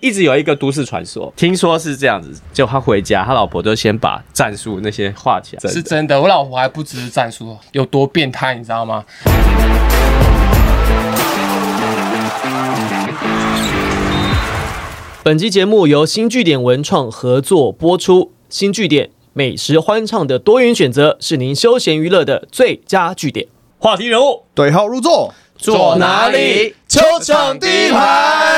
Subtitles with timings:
[0.00, 6.20] 一直有一个都市传说，听说是这样子，就他回家，他老婆就先把战术那些画起来，是真的。
[6.20, 9.04] 我老婆还不只是战术，有多变态，你知道吗？
[15.22, 18.32] 本期节目由新据点文创合作播出。
[18.48, 23.48] 新据点美食欢唱的多元选择，是您休闲娱乐的最佳据点。
[23.78, 26.76] 话题人物对号入座，坐哪里？
[26.86, 28.55] 球场第一排。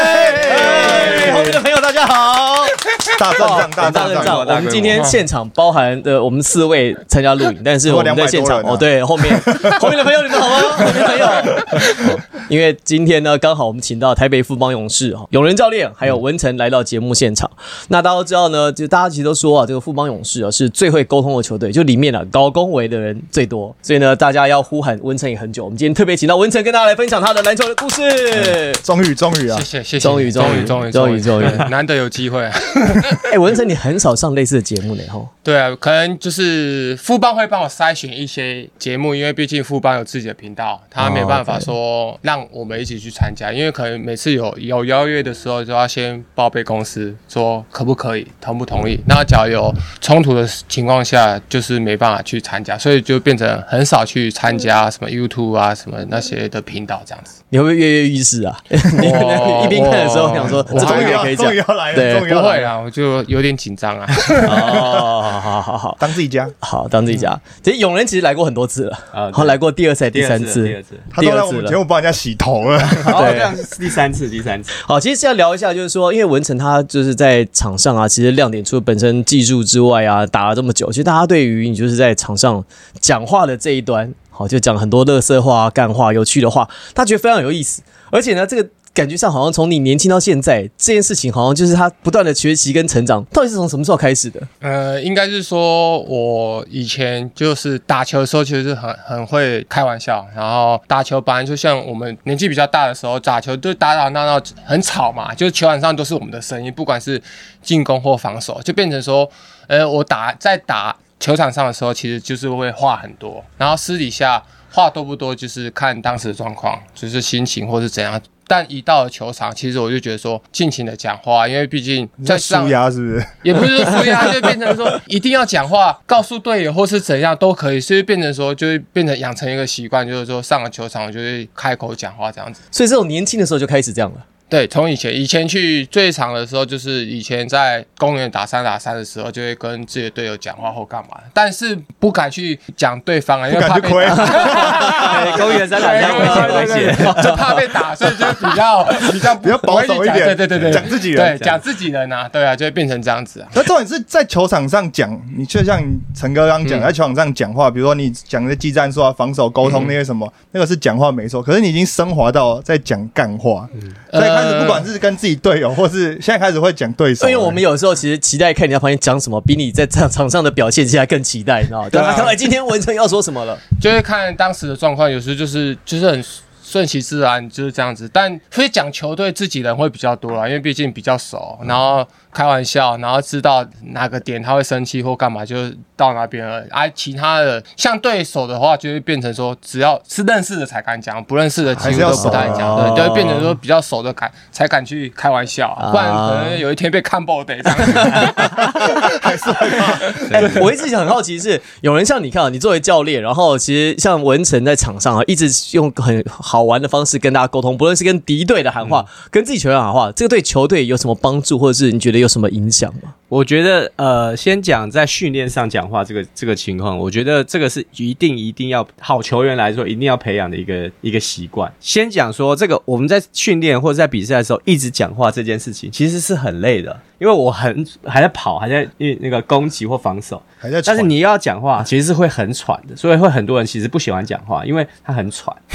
[1.34, 2.64] 后面的朋友大家好，
[3.18, 4.40] 大阵仗，大阵仗。
[4.40, 9.38] 我们今天现场包含的我们四位参加录影，但是我们在现场哦，对，后面
[9.80, 10.60] 后面的朋友你们好吗？
[10.76, 17.48] 后面朋友， 因为今天呢，刚好我们请到台北富邦勇士哈永仁教练还有文成来到节目现场。
[17.88, 25.64] 那大家都知道呢，就大家其实都说啊，这个富邦勇士啊是最会沟通的球队，就里面啊高恭维的人最多，所以呢，大家要呼喊文成也很久。
[25.64, 28.72] 我们今天特别请到文成跟大家来分享他的篮球的故事。
[28.82, 29.58] 终于，终于啊！
[29.58, 32.42] 谢谢，谢谢，终于，终于，终于，终于，终于， 难得有机会。
[33.32, 35.28] 哎，文成，你很少上类似的节目呢，吼。
[35.42, 48.98] 对啊，可能就是富邦会帮我筛选一些节目，因为毕竟富邦有自己的频道，他没办法说让我们一起去参加，因为可能每次有有邀约的时候，就要先报备公司说可不可以，同不同意。
[49.06, 57.42] 那假如有冲突的情况下，就是没办法去参加，所以就变成很少去参加什么 YouTube 啊什么那些的频道这样子。
[57.48, 58.54] 你会不会跃跃欲试啊？
[58.68, 62.42] 你一边看的时候想说，这终于可以讲，终于要来了，对，终于要来了。
[62.42, 64.06] 不会啊，我就有点紧张啊。
[64.48, 67.38] 哦，好好好 好，当自己家，好当自己家。
[67.62, 72.78] 其实永仁其实来过很多次了，啊，然后来过第二次、第三次、第二次，他都来我们节目帮人家洗头了。
[73.04, 74.70] 对，这样是第三次，第三次。
[74.86, 82.64] 好，其实是要聊一下，就是说，因为文成他就是在场上啊，其实亮点除了本身技术之外啊，打了这么久，其实大家对于你就是在场上
[83.00, 87.82] 讲话的这一端，好，就讲很多乐色话、干话、有趣的话，他觉得非常有意思。
[88.10, 88.66] 而且呢，这个
[88.98, 94.42] 感觉上好像从你年轻到现在，这件事情好像就是他不断的学习跟成长，到底是从什么时候开始的？
[94.58, 107.22] 呃，应该是说我以前就是打球的时候，其实是很很会开玩笑，然后打球本来就像我们年纪比较大的时候打球，就打打闹闹很吵嘛，就是球场上都是我们的声音，不管是
[107.62, 109.30] 进攻或防守，就变成说，
[109.68, 114.42] 呃，我打在打球场上的时候，其实就是会话很多，然后私底下
[114.72, 118.20] 话多不多，就是看当时的状况，就是心情或是怎样。
[118.48, 123.26] 但一到了球场，其实我就觉得说尽情的讲话，因为毕竟在上压是不是？
[123.44, 132.62] 也不是输压，就变成说一定要讲话，告诉队友或是怎样都可以，所以变成说就会变成养成一个习惯，就是说上了球场我就会开口讲话这样子。
[132.70, 134.24] 所以这种年轻的时候就开始这样了。
[134.48, 145.36] 对，从以前以前去最长的时候，就是以前在公园打三打三的时候，就会跟自己的队友讲话或干嘛，但是不敢去讲对方啊，因为怕被打。
[145.36, 150.24] 公园三打三危险危险，就怕被打，所以就比较 比较比较保守一点。
[150.24, 153.48] 对对对对，讲自己人，对讲自己人啊，对啊，就会变成这样子啊。
[153.52, 155.78] 那重点是在球场上讲，你就像
[156.14, 161.42] 陈哥刚讲，在球场上讲话，比如说你讲的技战术啊、防守沟通那些什么，那个是讲话没错。
[161.42, 163.68] 可是你已经升华到在讲干话，
[164.10, 164.37] 在。
[164.42, 171.88] 开始不管是跟自己队友，或是现在开始会讲对手，因为我们有时候其实期待看你在旁边讲什么，比你在场场上的表现现在更期待，你知道吗？
[171.90, 176.24] 对啊，今天文成要说什么了，就是看当时的状况，有时候就是就是很。
[176.70, 185.56] 顺其自然就是这样子，但会讲球队自己人会比较多啦，因为毕竟比较熟，然后开玩笑，然后知道哪个点他会生气或干嘛，就
[185.96, 186.62] 到那边了。
[186.70, 197.78] 而其他的像对手的话，就会变成说，只要是认识的才敢讲，不认识的几乎都不太讲，对，就会变成说比较熟的敢才敢去开玩笑，不然可能有一天被看爆的这样。
[199.22, 200.60] 还是会怕。
[200.60, 206.58] 我一直很好奇是，有人像你看，你作为教练，然后其实像文成在场上啊，一直用很好。
[206.58, 213.14] 好玩的方式跟大家沟通，不论是跟敌对的喊话，跟自己球员喊话，这个对球队有什么帮助，或者是你觉得有什么影响吗？
[213.28, 221.70] 我觉得，呃，先讲在训练上讲话这个这个情况，我觉得这个是一定一定要好球员来说一定要培养的一个一个习惯。
[221.78, 230.80] 先讲说这个，我们在训练或者在比赛的时候一直讲话这件事情，其实是很累的，因为我很还在跑，还在那个攻击或防守，还在。
[230.80, 235.54] 但是你要讲话，其实是会很喘的，所以会很多人其实不喜欢讲话，因为他很喘。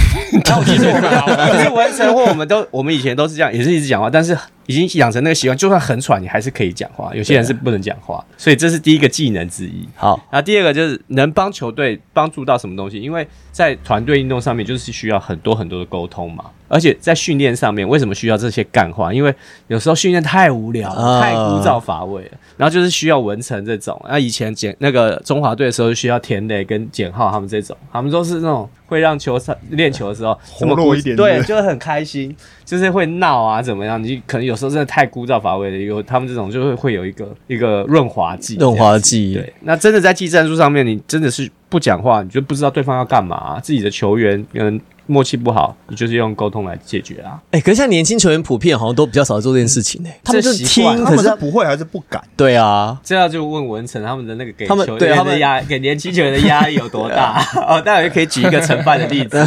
[0.65, 4.35] 其实我们，其实完成或我们都，我们以前都是这样，也是一直讲话，但是
[4.65, 7.11] 已经养成那个习惯，就算很喘，你还是可以讲话。
[7.13, 9.87] 有些人是不能讲话，所以这是第一个技能之一。
[9.95, 12.99] 好，然后第二个就是能帮球队帮助到什么东西？
[12.99, 16.45] 因为在团队运动上面，就是需要很多很多的沟通嘛。
[16.73, 19.13] 而且在训练上面，为什么需要这些干话？
[19.13, 19.33] 因为
[19.67, 22.31] 有时候训练太无聊了，太枯燥乏味了。
[22.57, 23.99] 然后就是需要文成这种。
[24.09, 32.35] 那以前简那个中华队的时候，需要田磊跟简浩他们这种，他们都是那种会让球场练球的时候活络一点，对，就是很开心，
[32.65, 34.03] 就是会闹啊怎么样？
[34.03, 39.35] 你可能有时候真的太枯燥乏味了，一个他们这种就会会有一个一个润滑剂，润滑剂。
[39.35, 44.81] 对，那真的在技战术上面，你真的是不讲话，你就不知道对方要干嘛，自己的球员跟。
[45.05, 47.39] 默契不好，你就是用沟通来解决啊。
[47.51, 50.09] 哎，可是像年轻球员普遍好像都比较少做这件事情呢。
[50.23, 52.23] 他们是听，可是不会还是不敢？
[52.37, 57.43] 对啊，这样就问文成他们的那个给球员的压，给年轻球员的压力有多大？
[57.67, 59.37] 哦，大家也可以举一个承办的例子。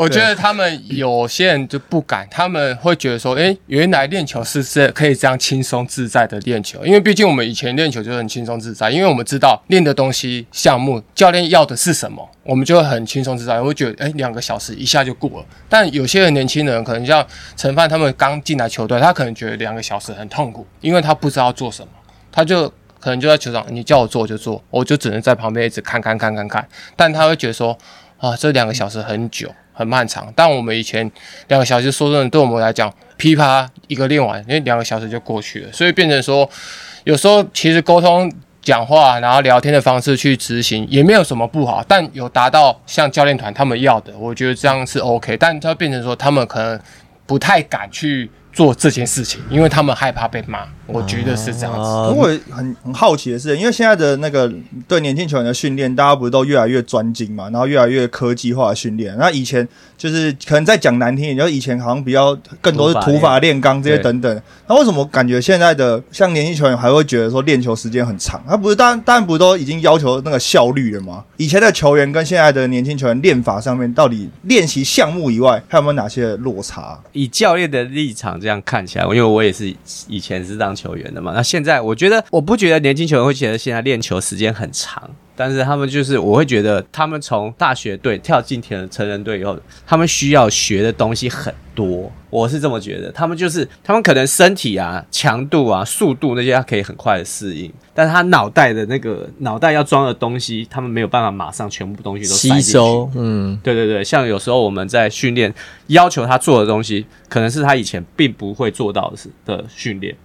[0.00, 12.26] 我觉得他们有些人就不敢，他们会觉得说，哎，原来练球是这可以这样轻松自在的练球，因为毕竟我们以前练球就很轻松自在，因为我们知道练的东西项目教练要的是什么。
[12.44, 15.46] 我们就会很轻松自在，会觉得哎，两个小时一下就过了。
[15.68, 17.24] 但有些人年轻人可能像
[17.54, 21.88] 陈范他们刚进来球队，他可能觉得两个小时很痛苦，因为他不知道做什么，
[22.32, 22.66] 他就
[22.98, 26.66] 可能就在球场，你叫我做就做，我就只能在旁边一直看看看看看。
[26.96, 27.76] 但他会觉得说
[28.20, 30.32] 啊，这两个小时很久很漫长。
[30.36, 31.10] 但我们以前
[31.48, 36.48] 两个小时说真的，对我们来讲噼啪一个练完，因为两个小时就过去了，所以变成说
[37.04, 38.32] 有时候其实沟通。
[38.62, 45.34] 讲话，然后聊天的方式去执行，也没有什么不好，但有达到像教练团他们要的，我觉得这样是 OK。
[45.38, 46.78] 但它变成说，他们可能
[47.24, 48.30] 不太敢去。
[48.52, 52.12] 做这件事情，因为他们害怕被骂，我觉得是这样子。
[52.12, 54.52] 不过很很好奇的是，因为现在的那个
[54.88, 59.16] 对年轻球员的训练，大家不是都越来越专精嘛，然后越来越科技化的训练。
[59.16, 59.66] 那以前
[59.96, 64.42] 就是可能在讲难听点，就以前好像比较更多是土法炼钢这些等等。
[64.66, 68.42] 那为什么感觉现在的像年轻球员还会觉得说练球时间很长？
[68.48, 71.24] 他不是当然当然不都已经要求那个效率了吗？
[71.36, 76.98] 以前的球员跟现在的年轻球员练法上面，到底练习项目以外，还有没有哪些落差？
[77.12, 78.39] 以教练的立场。
[78.40, 79.72] 这样看起来，因为我也是
[80.08, 85.10] 以前是当球员的嘛，那现在我觉得，我不觉得年轻球员会觉得现在练球时间很长。
[85.36, 91.54] 但是他们就是，我会觉得他们从大学队跳进田成人队以后，他们需要学的东西很
[91.88, 92.10] 多。
[92.28, 103.10] 我是这么觉得，他们就是他们可能身体啊、强度啊、速度那些，他可以很快的适应，但是他脑袋的那个脑袋要装的东西，他们没有办法马上全部东西都吸收。
[103.16, 105.52] 嗯，对对对，像有时候我们在训练
[105.88, 109.12] 要求他做的东西，可能是他以前并不会做到
[109.44, 110.16] 的训练。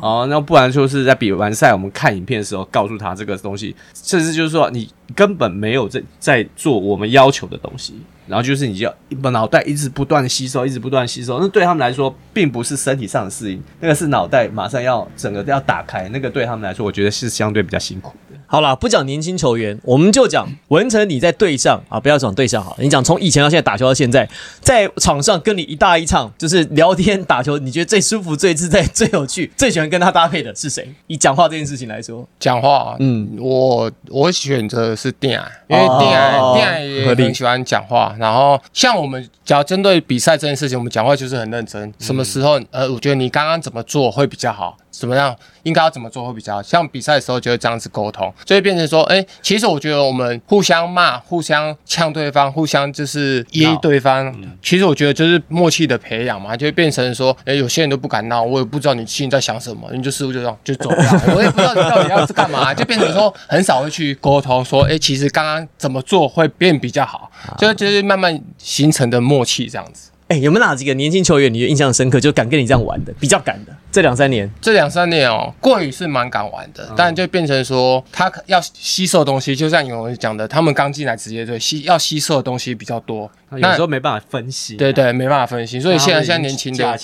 [0.00, 7.94] 哦，那不然就是在比完赛，我们看影片的时候，告诉他这个东西，甚至就是说你根本没有在在做我们要求的东西。
[8.26, 11.38] 然后就是你就要把脑袋一直不断吸收，一直不断吸收。
[11.38, 16.08] 那对他们来说，并不是身体上的适应，那个是脑袋马上要整个要打开。
[16.08, 18.14] 那个对他们来说，我觉得是相对比较辛苦。
[18.46, 21.08] 好了，不讲年轻球员，我们就讲文成。
[21.08, 24.28] 你在队上啊，不要讲队上好，你讲从以前到现在打球到现在，
[24.60, 30.88] 在场上跟你一大一唱，就是聊天打球，你觉得最舒服、最自在、最有趣、最喜欢跟他搭配的是谁？
[31.08, 38.14] 以讲话这件事情来说，讲话，嗯，我我选择是电，因为电电也很喜欢讲话。
[38.18, 41.92] 然后像我们，只要针对比赛这件事情，我们讲话就是很认真。
[41.98, 42.60] 什么时候？
[42.70, 44.76] 呃，我觉得你刚刚怎么做会比较好？
[44.90, 45.34] 怎么样？
[45.64, 46.62] 应该要怎么做会比较好？
[46.62, 54.32] 像比赛的时候就会这样子沟通，就会变成说，哎，其实我觉得我们互相骂、互相呛对方、互相就是噎对方，
[54.62, 60.96] 其实我觉得就是默契的培养嘛，就会变成说，哎，有些人都不敢闹，我也不知道你心里在想什么，你就似乎就这样就走了，
[61.34, 70.10] 我也不知道你到底要是干嘛，就变成说很少会去沟通，说，哎，其实刚刚怎么做会变比较好，就就是慢慢形成的默契这样子。
[70.28, 73.72] 哎，有没有哪几个年轻球员你印象深刻，就敢跟你这样玩的，比较敢的？
[73.92, 84.76] 这两三年，这两三年哦，过宇是蛮敢玩的，但就变成说他要吸收东西，就像有人讲的，他们刚进来职业队吸要吸收的东西比较多，有时候没办法分析。
[84.76, 86.98] 对对，没办法分析，所以现在现在年轻的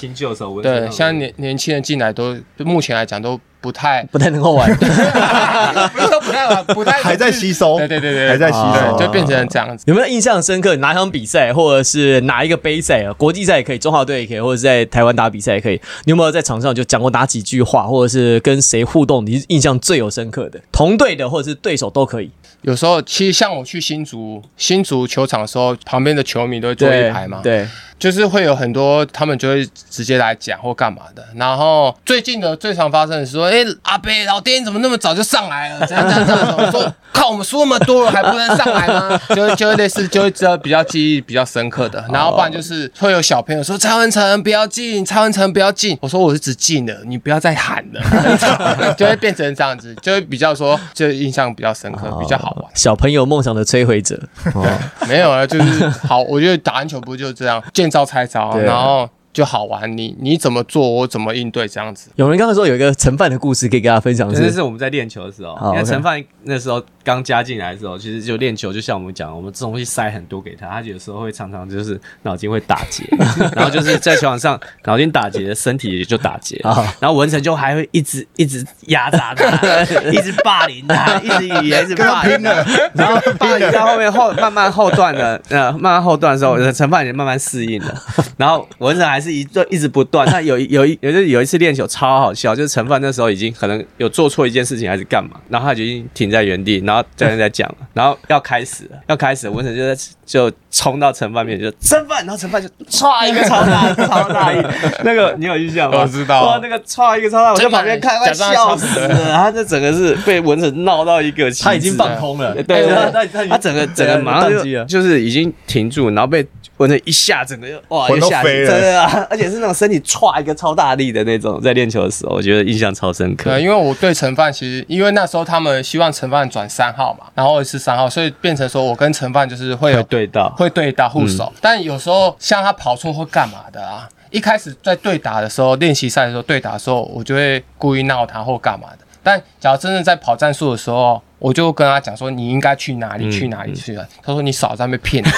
[0.62, 3.38] 对，现在年年轻人进来都目前来讲都。
[3.62, 9.84] 不太不太能够玩， 不是说不太玩，不太还在吸收，对对对对，还在吸收，就变成这样子。
[9.86, 10.76] 有没有印象深刻？
[10.76, 13.12] 哪场比赛，或者是哪一个杯赛啊？
[13.14, 15.80] 国际赛也可以，中华队也可以，或者是在台湾打比赛也可以。
[16.04, 19.24] 你有没有在场上就讲过哪几句话，或者是跟谁互动？
[19.26, 22.30] 你印象最有深刻的，同队的或者是对手都可以。
[22.62, 27.66] 有时候其实像我去新竹新竹球场的时候，旁边的球迷都会坐一排嘛，对。
[28.00, 31.22] 就是会有很多，他们就会直接来讲或干嘛的。
[31.36, 35.86] 然后最近的最常发生的是说，哎，阿贝老爹你怎么那么早就上来了？
[35.86, 39.20] 这样这样这样说，靠，我们输那么多了还不能上来吗？
[39.36, 42.02] 就就类似就会知道比较记忆比较深刻的。
[42.10, 45.98] 然后不然就是会有小朋友说蔡文成不要进，蔡文成不要进。
[46.00, 52.72] 我说我是只进的，你不要再喊了， 就会变成这样子，就会比较说就印象比较深刻，比较好玩。
[52.74, 54.18] 小朋友梦想的摧毁者，
[55.06, 57.89] 没有啊，就是好，我觉得打篮球不就这样见。
[57.90, 59.08] 招拆招，然后。
[59.32, 62.10] 就好玩，你你怎么做，我怎么应对，这样子。
[62.16, 66.82] 有人刚刚说有一个陈饭的故事可以跟大家分享，这是我们在练球的时候，因为盛饭那时候
[67.14, 73.04] 刚加进来的时候，其实就练球，就像我们讲，我们这东西塞很多给他，他有时候会常常就是脑筋会打结，
[73.54, 76.60] 然后就是在球场上脑筋打结，身体也就打结，
[76.98, 87.94] 然后文成就还会一直一直压榨他，一直霸凌他，一直语言是霸凌的，然后霸凌到后面后慢慢后段的呃慢慢后段的时候，陈范也慢慢适应了，
[88.36, 89.20] 然后文成还。
[89.20, 104.56] 是一就一直不断，他有有一有就有一次练球超好笑，就是陈范那时候已经可能有做错一件事情还是干嘛，然后他就已经停在原地，然后教练在讲，然后要开始了，要开始了，文成就在就冲到陈范面前就陈范，然后陈范就唰一个超大超大一，
[105.04, 106.00] 那个你有印象吗？
[106.02, 116.46] 我知道，哇，那个唰一个超大，我在旁边看，快笑死了，他这整个是被文成闹到一个，他已经放空了，对，他他他整个整个马上就就是已经停住，然后被。
[116.80, 123.50] 我那一下，整个哇，一下真的啊，而且是那种身体歘一个超大力的那种，在练球的时候，我觉得印象超深刻。
[123.50, 131.52] 对，因为我对陈范其实，因为那时候他们希望陈范转三号嘛，然后是三号，所以变成说我跟陈范就是会有对到，会对到护手。
[131.60, 139.04] 但有时候像他跑错或干嘛的啊，一开始在对打的时候，练习赛的时候对打的时候，我就会故意闹他或干嘛的。
[139.22, 144.06] 但假如真正在跑战术的时候，我就跟他讲说，你应该去哪里去哪里去了。
[144.22, 145.24] 他说你少在那边骗。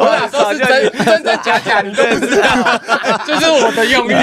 [0.00, 2.48] 我俩说是真真真假假，你都不知道。
[3.26, 4.14] 这是我的用意，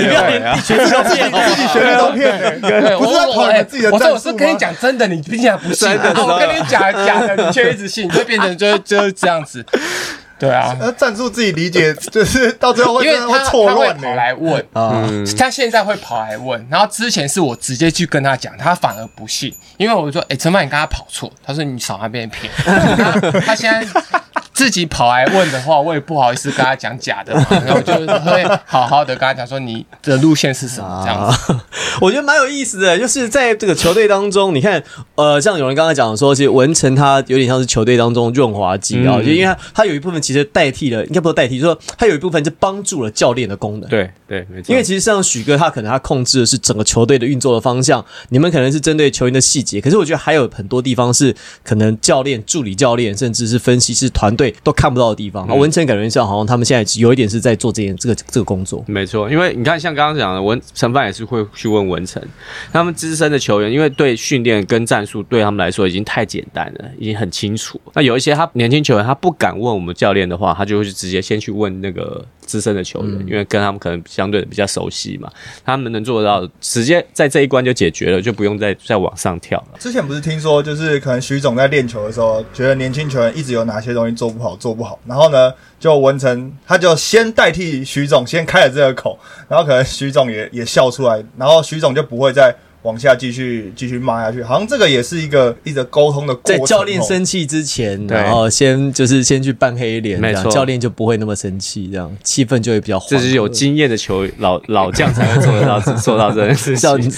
[0.00, 2.22] 你不要连全部都骗，自己全部都骗。
[2.98, 5.88] 我说我自己的，我说我是跟你讲真的，你并且不信。
[5.90, 9.64] 我跟你讲假的，你却一直信，就变成就就是这样子。
[10.42, 14.60] 对啊，那战术自己理解，就是到最后会 会错乱跑来问。
[14.72, 15.08] 啊，
[15.38, 22.52] 他现在会跑来问，然后之前是我直接去跟他讲，他反而不信，因为我说，哎，陈曼你刚刚跑错，他说你少那边骗，
[23.46, 23.86] 他现在。
[24.62, 27.34] 自己跑来问的话，我也不好意思跟他讲假的，
[27.66, 31.56] 然后就会好好的跟他讲说你的路线是什么这样子。
[32.00, 34.80] 我觉得蛮有意思的，就是在这个球队当中，你看，
[35.16, 43.90] 呃，像有人刚才讲说，其实文成他有点像是球队当中润滑剂啊，就因为他他有一部分其实代替了，应该不是代替，就说他有一部分是帮助了教练的功能。
[43.90, 44.72] 对对，没错。
[44.72, 54.51] 因为其实像许哥，他可能他控制的是整个球队的运作的方向，你们可能是针对球员的细节，可是我觉得还有很多地方是可能教练、助理教练，甚至是分析师团队。
[54.62, 58.84] 都看不到的地方，文成感觉像好像他们现在有一点是在做这件这个这个工作。
[58.86, 62.22] 没错，因为你看，像刚刚讲的文陈范也是会去问文成，
[62.72, 67.80] 他们资深的球员，因为对训练跟战术对他们来说已经太简单了，已经很清楚。
[67.94, 72.24] 那有一些他年轻球员，他不敢问我们教练的话，他就会直接先去问那个。
[72.52, 75.32] 资深的球员，因为跟他们可能相对的比较熟悉嘛，
[75.64, 79.78] 他们能做到直接在这一关就解决了，就不用再再往上跳了。
[79.78, 89.18] 之前不是听说，就是可能徐总在练球的时候，觉得年轻球员一直有哪些东西做不好，做不好，然后呢，就文成他就先代替徐总先开了这个口，
[89.48, 92.54] 然后可能徐总也也笑出来，然后徐总就不会再。
[92.82, 96.58] 往下继续继续骂下去，好像这个也是一个一直沟通的过程。
[96.58, 102.98] 在教练生气之前，然后先就是先去扮黑脸，没错，教练就不会那么生气，这样气氛就会比较。
[103.08, 107.00] 这是有经验的球老老将才能做得到 做到这件事情。
[107.00, 107.08] 你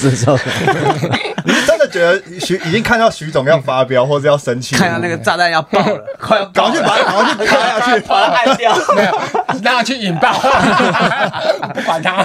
[1.95, 9.21] 觉得徐已经看到徐总要发飙或者要生气，看到那个炸弹要爆了，快要赶快去把赶快去拍下去，把它按掉，没有
[9.63, 10.31] 让他去引爆，
[11.73, 12.23] 不管他。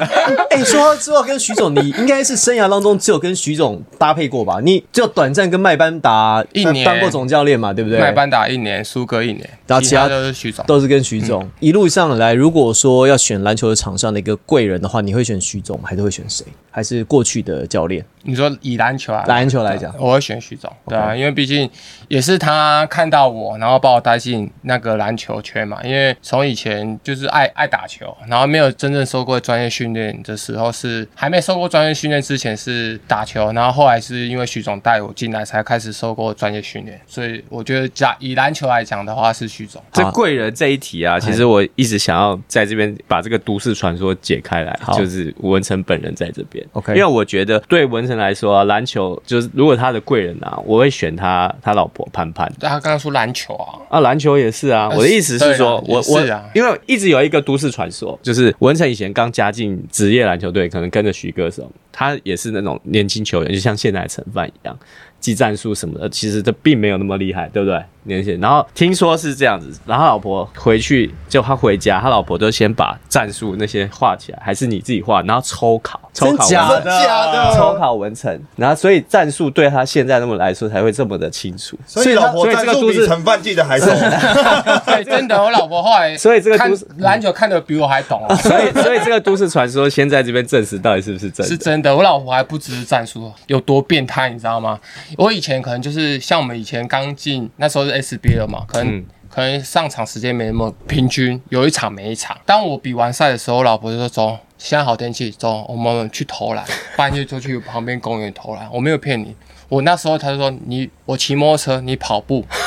[0.50, 4.60] 哎，说实话，跟徐总，你应该是生涯当中只有跟跟徐总搭配过吧？
[4.64, 8.00] 你就短暂跟麦班达一年当过总教练嘛，对不对？
[8.00, 12.34] 麦班达一年，苏哥一年，然后其他都是徐总，都是跟徐总一路上来。
[12.34, 16.44] 如果说要选篮球的场上的一个贵人的话，你会选徐总，还是会选谁？
[16.72, 18.04] 还是过去的教练？
[18.24, 21.70] 你说以篮球啊，篮球来讲，我会选徐总，对啊，因为毕竟
[22.10, 25.80] 也是他看到我，然后把我带进那个篮球圈嘛。
[25.84, 37.00] 因为从以前就是爱爱打球，然后没有真正受过专业训练的时候，是还没受过专业训练之前是打球，然后后来是因为徐总带我进来才开始受过专业训练。
[37.08, 39.82] 所以我觉得，假以篮球来讲的话，是徐总。
[39.94, 46.66] 这贵人这一题啊，其实我一直想要在这边把这个都市传说解开来，就是吴文成本人在这边。
[46.74, 48.09] OK，因为我觉得对文。
[48.18, 52.52] 来说啊，篮球就是如果他的贵人啊，我会选他他老婆潘潘。
[52.60, 54.90] 他刚刚说篮球啊，啊篮球也是啊。
[54.90, 56.22] 我的意思是说，我我
[56.54, 64.78] 因为一直有一个都市传说，就是文成以前刚加进职业篮球队，可能跟着徐歌时候，他也是那种年轻球员，就像现在的陈范一样。
[65.20, 67.82] 技战术什么的，其实这并没有那么厉害，对不对？
[68.04, 81.78] 年轻，然后听说是这样子，然后他老婆回去就他回家，他老婆就先把战术那些画起来，还是你自己画，然后抽考，抽考假完真假的抽考文成，然后所以战术对他现在那么来说才会这么的清楚。
[81.86, 83.88] 所以老婆战术比陈范记得还熟。
[84.88, 88.34] 对，真的，我老婆后来所以这个看都市篮球看得比我还懂啊。
[88.40, 91.50] 所以， 所以这个都市传说先在这边证实到底是不是真的？
[91.50, 94.80] 是真的，我老婆还不只是战术有多变态，你知道吗？
[95.18, 102.36] 我以前可能就是像我们以前刚进那时候是 SBL 嘛，可能、嗯可能上场时间没那么平均，有一场没一场。
[102.48, 106.66] 当我比完赛的时候，我老婆就说：“走，现在好天气，走，我们去投篮，
[106.98, 109.36] 半夜就去旁边公园投篮。”我没有骗你。
[109.70, 112.44] 我那时候他就说你我骑摩托车，你跑步，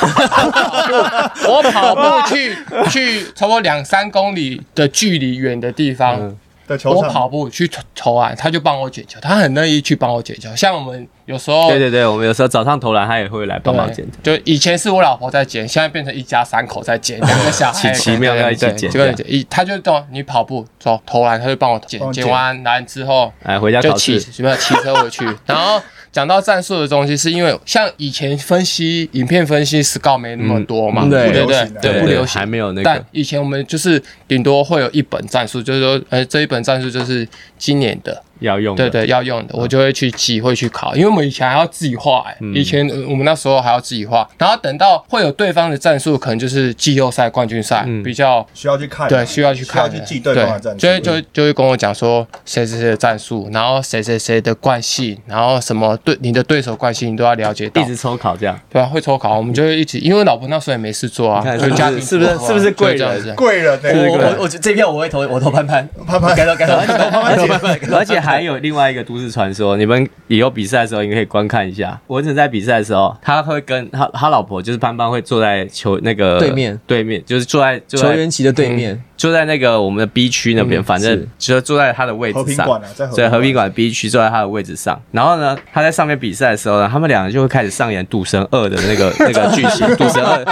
[1.49, 2.01] 我跑步
[2.33, 2.55] 去
[2.89, 10.55] 去差不多两三公里的距离远的地方，嗯我的球场，跑步去投投篮，他就帮我解球，他很乐意去帮我解球。
[10.55, 14.05] 像我们有时候对对对，我们有时候早上投篮，他也会来帮忙剪。
[14.21, 25.25] 就以前是我老婆在捡，现在变成一家三口在捡， 两个小孩奇奇妙妙一起捡这个一他就懂你跑步走投篮，他就帮我捡捡捡完篮之后哎，回家就骑，什么骑车回去。
[25.45, 31.45] 然后讲到战术的东西，是因为像以前分析影片分析 scout 没那么多嘛，嗯对对
[31.81, 32.45] 对，不流行还。
[32.45, 33.03] 没有那个但。
[33.11, 37.27] 以前我们就是顶多会有一本战术，就是说，呃，这一本战术就是
[37.57, 38.89] 今年的，要用的。
[38.89, 42.53] 对对，要用的，我就会去记，会去考，因为我们以前还要自己画、欸，嗯。
[42.55, 48.03] 以前呃我们那时候还要自己画，然后等到会有对方的战术，可能就是季后赛、冠军赛、嗯。
[48.03, 48.45] 比较。
[48.53, 50.79] 需要去看啊，对，需要去看的，需要去记对方的战术。
[50.79, 57.81] 就会就会就会跟我讲说谁谁谁的战术，然后谁谁谁的惯性，然后什么对你的对手惯性你都要了解到。
[57.81, 63.35] 一，直抽考这样，对啊，会抽考，我们就会一起，因为老婆那时候也没事做啊，你看就家庭是不是是不是贵人？
[63.35, 63.79] 贵人？
[64.09, 66.35] 我我我这票我会投，我投潘潘，潘潘。
[66.35, 71.99] 该投该投， 你投潘潘， 而且还有另外一个都市传说，你们以后比赛的时候，你可以观看一下。
[72.07, 76.79] 文成在比赛的时候，他会跟他他老婆就是潘潘会坐在球那个对面。
[76.87, 81.27] 对面，就是坐在坐在球员席的对面，就在那个我们的 B 区那边，嗯反正是。
[81.37, 82.65] 就坐在他的位置上。
[82.67, 83.63] 和平馆啊，在在和平馆。
[83.69, 90.43] 馆 B 区坐在他的位置上，然后呢，他在上面比赛的时候呢，他们两个就会开始上演《赌神二》的那个 那个剧情，《赌神二》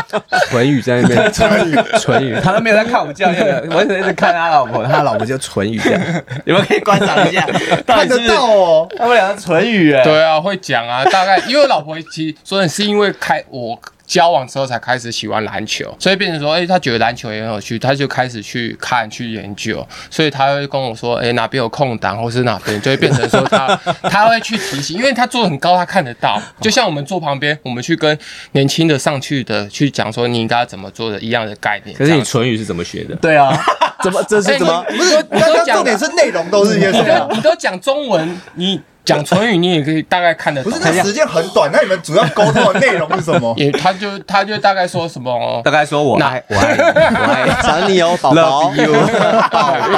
[0.50, 1.76] 唇语在那边， 唇语。
[2.00, 6.02] 唇语，他都没有在看我们教练的，完全一直看他老婆，他老婆就唇语这样，
[6.46, 7.46] 你们可以观赏一下，
[7.86, 8.38] 到看得底是不是？
[8.38, 13.78] 到哦，他们两个唇语哎，对啊，会讲啊，大概因为我老婆其实说你是因为开我
[14.12, 23.74] 交往之后才开始喜欢篮球，所以变成说，哎、他觉得篮球也很有趣，他就开始去看去研究，所以他会跟我说，哎、哪边有空档，或是哪边，就会变成说他
[24.12, 28.20] 他会去提醒，因为他坐得很高，他看得到，就像我们坐旁边，我们去跟
[28.52, 31.98] 年轻的上去的去讲说你应该怎么做的一样的概念。
[31.98, 33.16] 可是你唇语是怎么学的？
[33.16, 33.58] 对啊，
[34.04, 34.86] 怎么这是怎么？
[34.90, 35.00] 哎你
[35.38, 37.30] 你刚刚都 讲重点是内容都是一些什你都么？
[37.36, 40.72] 你都讲中文，你讲唇语，你也可以大概看得懂。
[40.72, 43.54] 不是，那时间很短，那你们主要沟通的内容是什么？
[43.58, 47.52] 也他就他就大概说什么哦大概说我爱我爱你我爱你。
[47.62, 48.72] 想你哦，宝宝，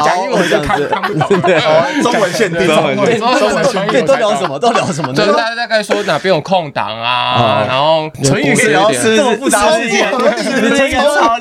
[0.03, 1.27] 讲英宝这样文就看子，看不懂。
[1.29, 4.57] 哦中文限定，中文对中文限定，都聊什么？
[4.57, 5.13] 都聊什么？
[5.13, 5.33] 对，呢？
[5.37, 9.99] 大大概说哪边有空档啊，然后唇语可以聊是这么复杂的事情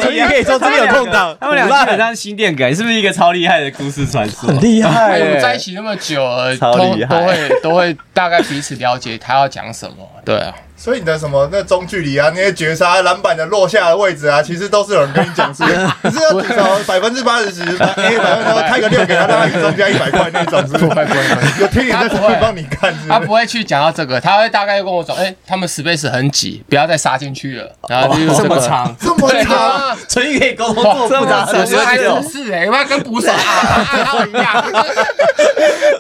[0.00, 4.48] 唇语可以说这边有空档，他们俩基本上心电感，是不是一个超厉害的都市传说？
[4.48, 5.58] 很厉害我们在一。
[5.62, 7.16] 起那么久了，超厉害
[7.62, 10.08] 都会大概彼此了解他要讲什么。
[10.24, 17.76] 对啊，所以你的什么那中距离啊，那些绝杀篮板的落下的位置啊，其实都是有人跟你讲是不是， 你是要至少百分之八十十 A
[18.18, 21.60] 百分之开个六给他，让他一中加一百块那种，是不是？
[21.60, 27.68] 有天眼在旁边帮你看，是他不会去讲到这个，他会大概跟我说，哎，他们 space 很挤，不要再杀进去了。
[27.88, 28.54] 然后就用这这个。
[28.54, 34.64] 么长，这么长，啊，唇语可以沟通这么复杂的有时候还事情真是哎，要跟捕手啊 一样，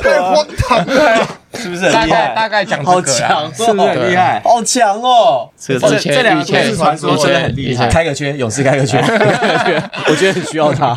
[0.00, 1.26] 太荒唐了。
[1.54, 2.28] 是不是很大厉害？
[2.28, 4.40] 概大概讲这好个啦强哦，是不是很厉害？
[4.44, 5.48] 好强哦！
[5.58, 9.02] 这这两个都是传说真的很厉害，开个圈，勇士开个圈，
[10.08, 10.96] 我觉得很需要他。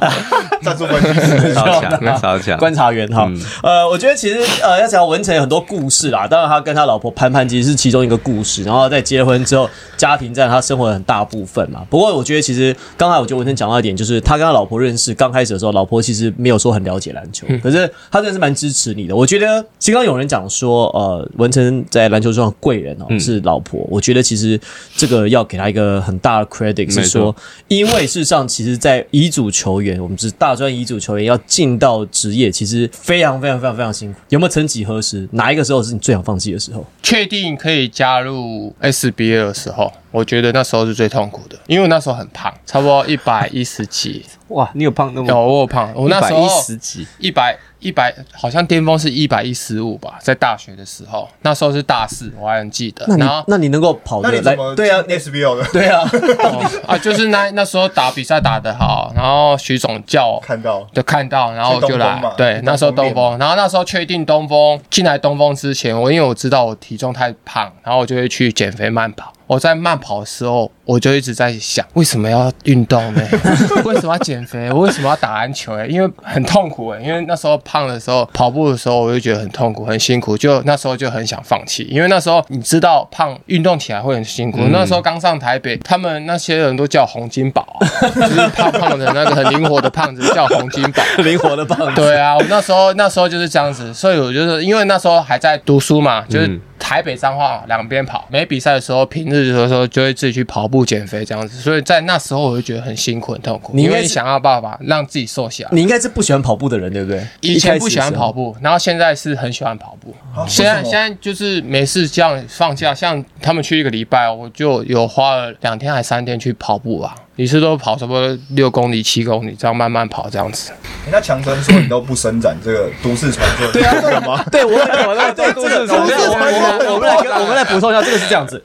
[2.57, 11.81] 观察员哈嗯，呃，我觉得其实呃要讲文成有很多故事啦，当然他跟他老婆潘潘其实是其中一个故事，然后在结婚之后，家庭占他生活的很大部分嘛。
[11.89, 19.15] 不过我觉得其实刚才我觉得文成讲到一点，就是他跟他老婆认识刚开始的时候，老婆其实没有说很了解篮球，可是他真的是蛮支持你的。
[19.15, 23.19] 我觉得其实刚刚有人讲说，呃，文成在篮球中的贵人哦、嗯。
[23.19, 24.59] 是老婆，我觉得其实
[24.95, 27.35] 这个要给他一个很大的 credit，是说，
[27.67, 34.19] 因为事实上其实，在乙组球员，我们是大专乙组球员要进到职业，其实非常非常非常非常辛苦。
[34.29, 36.85] 有没有曾几何时，哪一个时候是你最想放弃的时候？
[37.01, 53.05] 确定可以加入 SBA 的时候，我觉得那时候是最痛苦的，因为我那时候很胖，差不多一百一十几， 哇，你有胖那么有我有胖，我那时候一十几，一百一百，好像巅峰是一百一十五吧，在大学的时候，那时候是大四，我还很记得。
[53.07, 54.75] 那然后那你能够跑的来那你怎么？
[54.75, 56.01] 对啊，，SBO 的对啊，
[56.43, 62.19] 哦啊，就是那那时候打比赛打得好，然后徐总叫我看到就看到，然后就来。
[62.35, 69.31] 对那时候东风，然后那时候确定东风进来东风之前，我因为我知道我体重太胖，然后我就会去减肥慢跑。
[69.47, 73.21] 我在慢跑的时候，我就一直在想，为什么要运动呢？
[73.85, 74.71] 为什么要减肥？
[74.71, 75.75] 我为什么要打篮球？
[75.75, 81.83] 哎，因为很痛苦哎，因为那时候胖的时候，跑步的时候，我就觉得很痛苦、很辛苦，就那时候就很想放弃。
[81.83, 84.59] 因为那时候你知道胖运动起来会很辛苦。
[84.71, 91.03] 那时候刚上台北，他们那些人都叫洪金宝、啊，就是胖胖的那个很灵活的胖子叫洪金宝。
[91.23, 92.01] 灵活的胖子。
[92.01, 105.71] 对啊，我那时候那时候就是这样子，所以我就是因为那时候还在读书嘛，就是台北彰化两边跑，没比赛的时候，平日的时候就会自己去跑步减肥这样子，所以在那时候我就觉得很辛苦很痛苦，你应该是因为想要办法让自己瘦下来。
[105.73, 107.27] 你应该是不喜欢跑步的人，对不对？
[107.41, 110.13] 以前不喜欢跑步，然后现在是很喜欢跑步。
[110.35, 120.71] 啊现在现在就是没事这样放假，像他们去一个礼拜，我就有花了两天还三天去跑步吧，一次都跑差不多六公里、七公里，这样慢慢跑这样子。
[121.03, 124.41] 人家强生说你都不伸展这个都市传说，对啊，什么？
[124.51, 128.63] 对，我我对这个，我们我们我们来跟我们来补充一下，这个是这样子。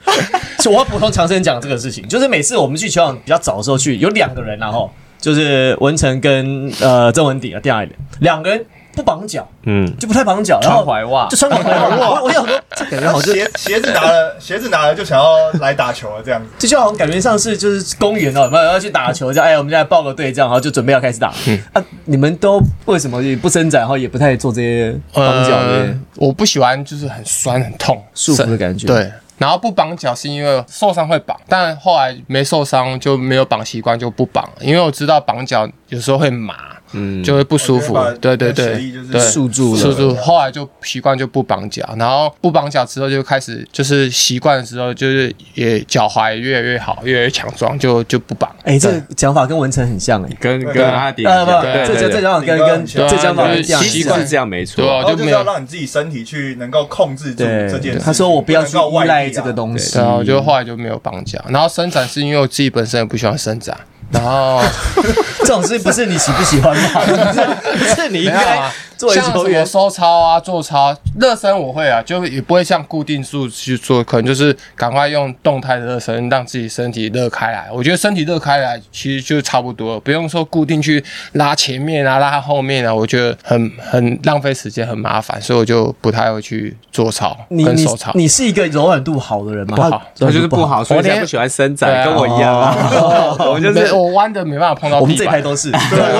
[0.59, 7.87] 是我要补充强生讲这个事情，就是每次我们去球场比较早的时候去，有两个人然后就是文成跟呃郑文鼎啊，第二
[8.19, 8.65] 两个人
[9.01, 12.21] 不绑脚，嗯，就不太绑脚，然后穿踝袜就，穿踝袜。
[12.21, 16.47] 我我想说，这感觉好像鞋鞋子拿了，鞋子拿了就想要来打球了，这样子。
[16.59, 19.47] 这就好像感觉上是就是公园哦，有没有要去打球这样？
[19.47, 21.29] 哎，我们现在报个队这样，然后就准备要开始打。
[21.73, 29.11] 啊，你们都为什么也不伸展，然后也不太做这些绑脚的呃我不喜欢就是很酸很痛束缚的感觉？，对。
[29.37, 36.53] 然后不绑脚是因为受伤会绑，但后来没受伤就没有绑习惯就不绑了，因为我知道绑脚有时候会麻，
[36.93, 37.97] 嗯，就会不舒服。
[38.19, 38.91] 对对对。
[39.11, 39.79] 对，束住了。
[39.79, 40.15] 束住。
[40.15, 48.53] 后来就习惯就不绑脚，然后不绑脚之后就开始就是习惯的时候就是也脚踝越来越好，越来越强壮，就就不绑。
[48.63, 50.29] 哎，这个讲法跟文成很像哎。
[50.39, 54.85] 跟跟阿迪呃，不，对这这这讲法跟跟这讲法习惯是这样没错。
[54.85, 55.37] 然后就是就没有。
[55.37, 57.99] 要让你自己身体去能够控制住对这件事。
[57.99, 59.97] 他说我不要去依赖这个东西。
[59.97, 63.77] 然后就后来就没有绑脚，然后伸展是因为我自己本身也不喜欢伸展，
[64.11, 64.61] 然后
[65.39, 66.89] 这种事不是你喜不喜欢吗？
[67.77, 68.71] 不是你应该
[69.01, 77.67] 作为像什么球员，收操啊、做操、热身我会啊，就也不会像固定数去做，可能就是赶快用动态的热身，让自己身体热开来。
[77.73, 88.11] 我觉得身体热开来其实就差不多了，不用说固定去拉前面啊、拉后面啊，我觉得很很浪费时间、很麻烦，所以我就不太会去做操跟手操。
[88.13, 89.75] 你是一个柔软度好的人吗？
[89.75, 93.35] 不好他他就是不好，所以我连才不喜欢伸展，跟我一样啊。
[93.39, 95.79] 我就是我弯的没办法碰到我们这地板，一排都是，对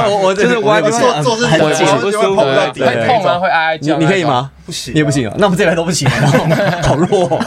[0.10, 3.98] 我我我就是弯我做做事很近情我就会碰到底会痛吗，会哀哀你叫。
[3.98, 4.24] 你可以？
[4.24, 4.52] 吗？
[4.72, 5.12] 不行，你也不。
[5.12, 6.08] 行啊，那我们这一排都不行，
[6.82, 7.46] 好弱哦。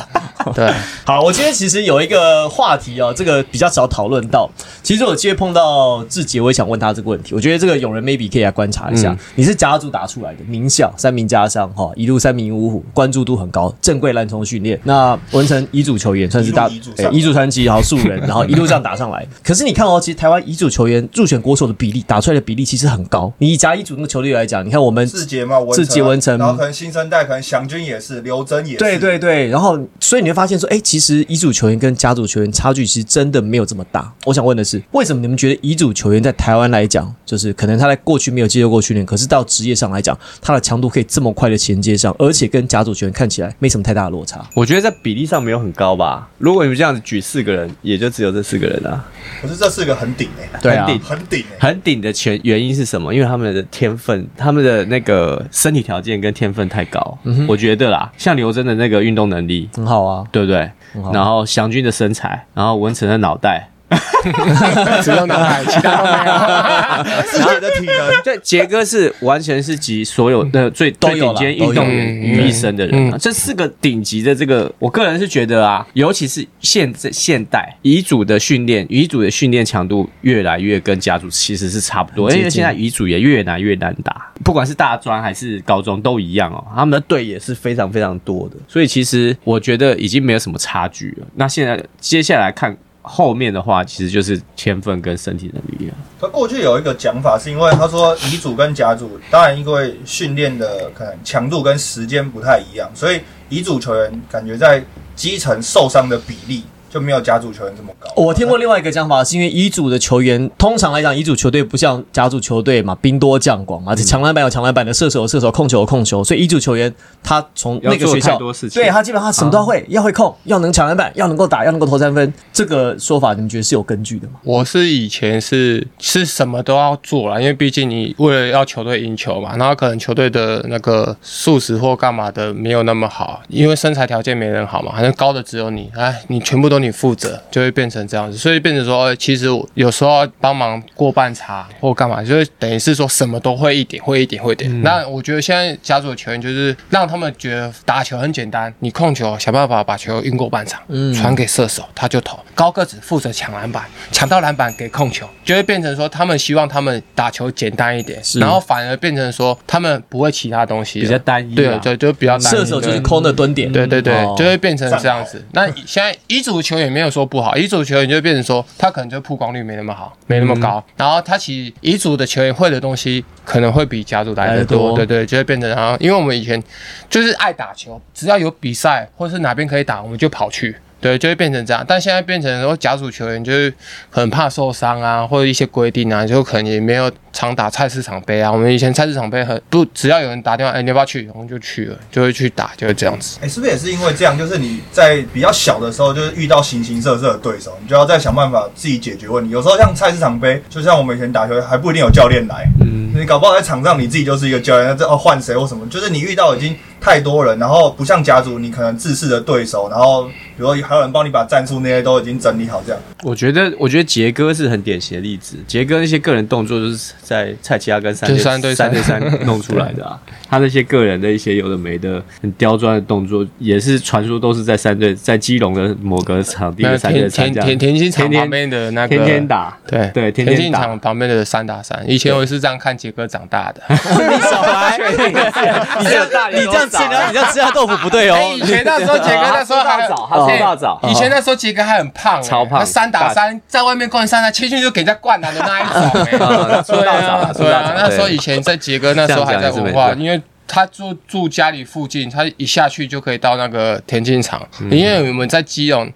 [0.55, 0.71] 对，
[1.07, 4.49] 好，我今天其实有一个话题哦，这个比较少讨论到。
[4.83, 7.35] 其实我今天碰到志杰，我也想问他这个问题。
[7.35, 9.13] 我觉得这个永人 maybe 可以来观察一下。
[9.13, 14.79] 嗯你是甲组打出来的，名校三名加上哈，一路三名五虎，关注度很高，正规蓝虫训练。
[14.85, 19.27] 那文成乙组球员算是大一路乙组上乙组传奇，然后素人， 然后一路这样打上来。
[19.43, 23.33] 可是你看哦，其实台湾乙组球员入选国手的比例，打出来的比例其实很高。
[23.39, 28.79] 你以甲乙组那个球队来讲，你看我们志杰嘛，文成志杰文成然后可能新生代，可能祥军也是，刘真也是。
[28.79, 34.12] 对对对，然后所以你会发现说，哎，其实乙组球员跟甲组球员差距其实真的没有这么大。
[34.24, 44.49] 我想问的是，为什么你们觉得乙组球员在台湾来讲，就是可能他在过去没有接受过训练，可是到职业上来讲，他的强度可以这么快的衔接上，而且跟甲组球员看起来没什么太大的落差。
[44.55, 46.29] 我觉得在比例上没有很高吧。
[46.38, 49.05] 如果你们这样子举四个人，也就只有这四个人啊。
[49.42, 51.68] 可是这四个很顶哎，对啊很顶很顶哎。
[51.68, 53.12] 很顶的全原因是什么？
[53.12, 57.18] 因为他们的天分，他们的那个身体条件跟天分太高。
[57.49, 60.70] 我觉得啦，像刘真的那个运动能力，很好啊，对不对？
[61.03, 63.68] 好然后祥军的身材，然后文成的脑袋，
[65.03, 67.23] 只有脑袋，其他都没有。
[67.31, 73.16] 志杰的体能，对，杰哥是完全是集所有的最最都有啦顶尖运动员于一身的人啊。
[73.16, 73.18] 嗯。
[73.18, 91.27] 这四个顶级的这个，我个人是觉得啊，尤其是现在现代遗嘱的训练，遗嘱的训练强度越来越跟家族其实是差不多，因为现在遗嘱也越来越难打，不管是大专还是高中都一样哦，他们的队也是非常非常多的，所以其实我觉得已经没有什么差距了。
[91.37, 92.77] 那现在接下来看。
[93.07, 95.95] 后面的话，其实就是天分跟身体能力了。
[96.19, 104.83] 他过去有一个讲法，是因为他说乙组跟甲组，当然因为训练的可能强度跟时间不太一样，所以乙组球员感觉在
[105.14, 108.09] 基层受伤的比例就没有甲组球员这么高。
[108.14, 118.38] 我听过另外一个讲法，是因为乙组的球员通常来讲，乙组球队不像甲组球队嘛，兵多将广嘛，抢篮板有抢篮板的，射手有射手，控球有控球，所以乙组球员他从那个学校，
[118.72, 122.33] 对他基本上什么都会，要会控，要能抢篮板，要能够打，要能够投三分。
[122.52, 124.35] 这个说法你们觉得是有根据的吗？
[124.44, 144.83] 我是以前是是什么都要做了，因为毕竟你为了要球队赢球嘛，然后可能球队的那个素食或干嘛的没有那么好，因为身材条件没人好嘛，反正高的只有你，哎，你全部都你负责，就会变成这样子，所以变成说，其实有时候帮忙过半场或干嘛，就是等于是说什么都会一点，会一点，会一点。
[144.83, 151.14] 那我觉得现在甲组的球员就是让他们觉得打球很简单，你控球想办法把球运过半场，嗯。
[151.14, 165.42] 传给射手他就投，高个子负责抢篮板，抢到篮板给控球，就会变成说他们希望他们打球简单一点，然后反而变成说他们不会其他东西，比较单一，对，就就比较射手就是空的蹲点，对对对，就会变成这样子。
[165.53, 176.63] 那现在乙组球员没有说不好，乙组球员就会变成说他可能就曝光率没那么好，没那么高，然后他其实乙组的球员会的东西可能会比甲组来的多，对对，就会变成然后因为我们以前
[177.09, 180.77] 就是爱打球，只要有比赛或者是哪边可以打，我们就跑去。
[181.05, 183.71] 对，就会变成这样，但现在变成说甲组球员就是
[184.09, 188.51] 很怕受伤啊，或者一些规定啊，就可能也没有常打菜市场杯啊。
[188.51, 193.38] 我们以前菜市场杯很不，只要有人打电话，哎，你要不要去，我们就去了，就会去打，就是这样子。
[193.43, 194.38] 哎，是不是也是因为这样？
[194.38, 199.51] 就是你在比较小的时候，就是遇到形形色色的对手，你就要再想办法自己解决问题。
[199.51, 206.75] 有时候像菜市场杯，就像我们以前打球，还不一定有教练来，嗯，你搞不好在场上你自己就是一个教练，那这哦换谁或什么，就是你遇到已经。
[207.05, 213.03] 太多人，然后不像甲组，你可能自视的对手，然后比如说还有人帮你把战术那些都已经整理好，这样。
[213.23, 215.59] 我觉得，我觉得杰哥是很典型的例子。
[215.67, 220.19] 杰哥那些个人动作，就是在蔡奇亚跟三对三对三弄出来的啊。
[220.49, 232.03] 他那些个人的一些有的没的很刁钻的动作，也是传说都是在三队，在基隆的某个场地的三对三田田田径场旁边的那个天天打，对对，田径场旁边的三打三。
[232.07, 233.83] 以前我是这样看杰哥长大的。
[233.90, 236.88] 你少来，你这样你这样。
[237.02, 238.38] 你这样吃他豆腐不对哦。
[238.57, 241.00] 以前那时候杰哥那时候还早，还大早。
[241.04, 242.85] 以前那时候杰哥还很胖，超胖。
[242.85, 246.11] 三打三，在外面灌三打，切进就给人家灌篮的那一种。
[246.87, 247.94] 对啊，对啊。
[247.96, 254.66] 那时候以前在杰哥那时候还在文化，因为他住住家里附近，他一下去就可以到那个田径场。
[254.90, 256.12] 因为我们在基隆，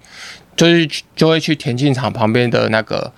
[0.56, 3.12] 就是就会去田径场旁边的那个。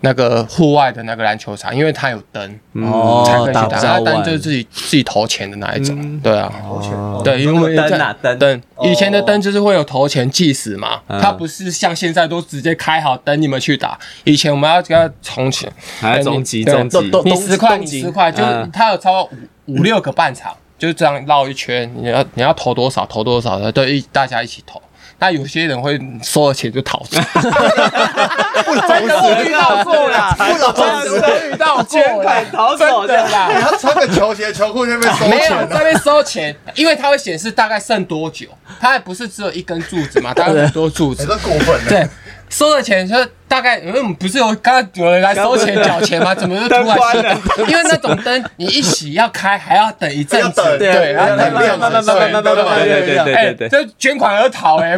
[0.00, 3.80] 那个户外的那个篮球场，因为它有灯，哦，才可以去打。
[3.82, 6.92] 那灯就是自己自己投钱的那一种，对啊，投钱。
[7.24, 8.38] 对，因为灯啊灯。
[8.38, 13.98] 灯，以前的灯就是会有投钱计时嘛，它不是像现在都直接开好等你们去打。
[14.24, 19.30] 以前我们要给他充钱，还要中级中级，你十块你十块，就它有超过
[19.66, 24.80] 五五六个半场，就是这样绕一圈，你要你要投多少投多少的，都一大家一起投。
[25.18, 27.18] 那有些人会收了钱就逃走，
[28.86, 33.50] 真的遇到过啦，真的遇到捐款逃走的啦。
[33.60, 38.46] 他穿个球鞋球裤那边收钱，没有那边收钱，因为他会显示大概剩多久，
[38.78, 41.88] 他还不是只有一根柱子嘛，大概很多柱子，这过分了。
[41.88, 42.06] 对。
[42.48, 43.16] 收了钱就
[43.48, 46.34] 大概嗯，不是有刚刚有人来收钱缴钱吗？
[46.34, 47.40] 怎么又突然关了？
[47.68, 52.84] 因为那种灯你一洗要开，还要等一阵子，对，要等亮，慢慢慢慢慢慢慢慢慢慢，
[53.24, 54.96] 对对，这捐款而逃哎，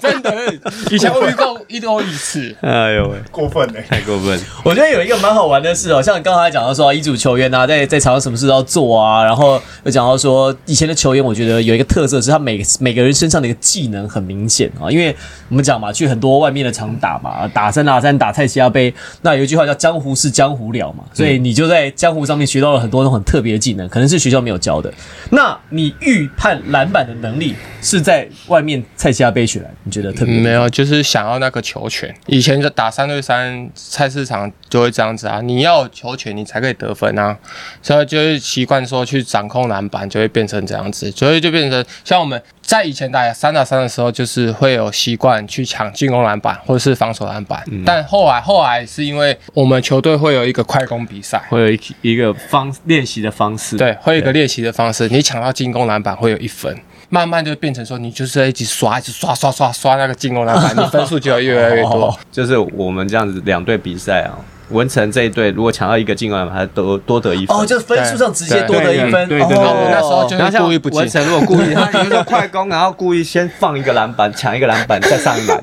[0.00, 0.54] 真的，
[0.90, 4.38] 以前我遇过一多一次，哎呦喂，过分哎，太过分。
[4.62, 15.16] 我觉得有一个蛮好玩的事哦，像你刚才讲到说一组球员啊，在在场上什么事都要做啊，然后又讲到说以前的球员，我觉得有一个特色是他每每个人身上的一个技能很明显啊，因为
[15.48, 17.72] 我们讲嘛，去很多外面的场打嘛，打。
[17.78, 24.92] 三打三打蔡奇亚杯，那有一句话叫“江湖是江湖了”嘛，所以你就在江湖上面学到了很多种很特别的技能，可能是学校没有教的。
[25.30, 30.34] 那你预判篮板的能力是在外面蔡奇亚杯学来，你觉得特别？
[30.34, 32.12] 没有，就是想要那个球权。
[32.26, 37.38] 以前就打三对三菜市场就会这样子啊，你要球权你才可以得分啊，
[37.80, 42.42] 所以就会习惯说去掌控篮板，就会变成这样子，所以就变成像我们。
[42.68, 56.78] 在以前打三打三的时候，就是会有习惯去抢进攻篮板或者是防守篮板，但后来后来是因为我们球队会有一个快攻比赛，会有一一个方练习的方式，对，会有一个练习的方式，你抢到进攻篮板会有一分，
[57.08, 62.14] 慢慢就变成说你就是一直刷，一直刷刷刷刷那个进攻篮板，你分数就要越来越多。
[62.30, 64.36] 就是我们这样子两队比赛啊。
[64.70, 67.56] 文成这一队如果抢到一个进攻篮板，他多多得一分。
[67.56, 69.28] 哦，就是分数上直接多得一分。
[69.28, 69.56] 对对对，
[69.90, 70.98] 那时候就是故意不进。
[70.98, 75.62] 文成如果故意，他 比如说快攻，然后故意先放一个篮板，抢一个篮板，再上一篮，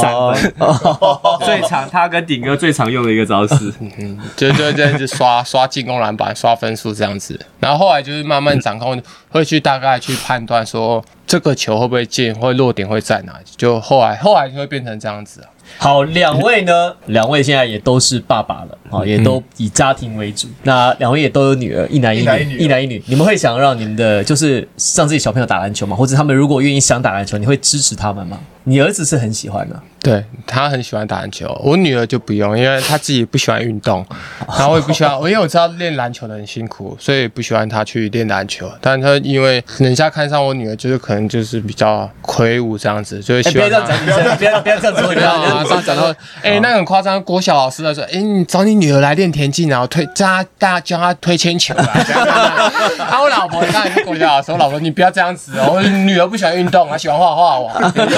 [0.00, 0.54] 三分。
[1.44, 3.72] 最常他跟顶哥最常用的一个招式，
[4.36, 7.38] 就就这样子刷刷进攻篮板，刷分数这样子。
[7.60, 13.34] 然后后来就是慢慢掌控，会去大概去判断说这个球会不会进，会落点会在哪。
[13.56, 15.48] 就后来后来就会变成这样子啊。
[15.76, 16.96] 好，两位呢？
[17.06, 20.48] 两位现在也都是爸爸了，啊，也都以家庭为主。
[20.62, 23.02] 那两位也都有女儿，一男一女，一男一女。
[23.06, 25.96] 你们会想让你们的就是让自己小朋友打篮球吗？
[25.96, 28.38] 或者他们如果愿意想打篮球，你会支持他们吗？
[28.64, 29.80] 你儿子是很喜欢的。
[30.00, 34.06] 对他很喜欢打篮球，我女儿就不用，因为她自己不喜欢运动，
[34.46, 38.70] 然后我也不喜欢，因为我知道练篮球的很辛苦，所以不喜欢她去练篮球。
[38.80, 43.68] 但她因为人家看上我女儿，就是可能就是比较魁梧这样子，就会喜欢。
[43.68, 47.20] 不要这样讲，不要不要这样说，不要马上讲到，哎，那很夸张。
[47.24, 51.84] 国小老师来说，哎，你找你女儿来练田径，然后推叫她大家教她推铅球啊。
[53.10, 57.68] 啊，我老婆刚才是国小老师，我老婆你不要这样子哦，我女儿不喜欢运动，她喜欢画画，我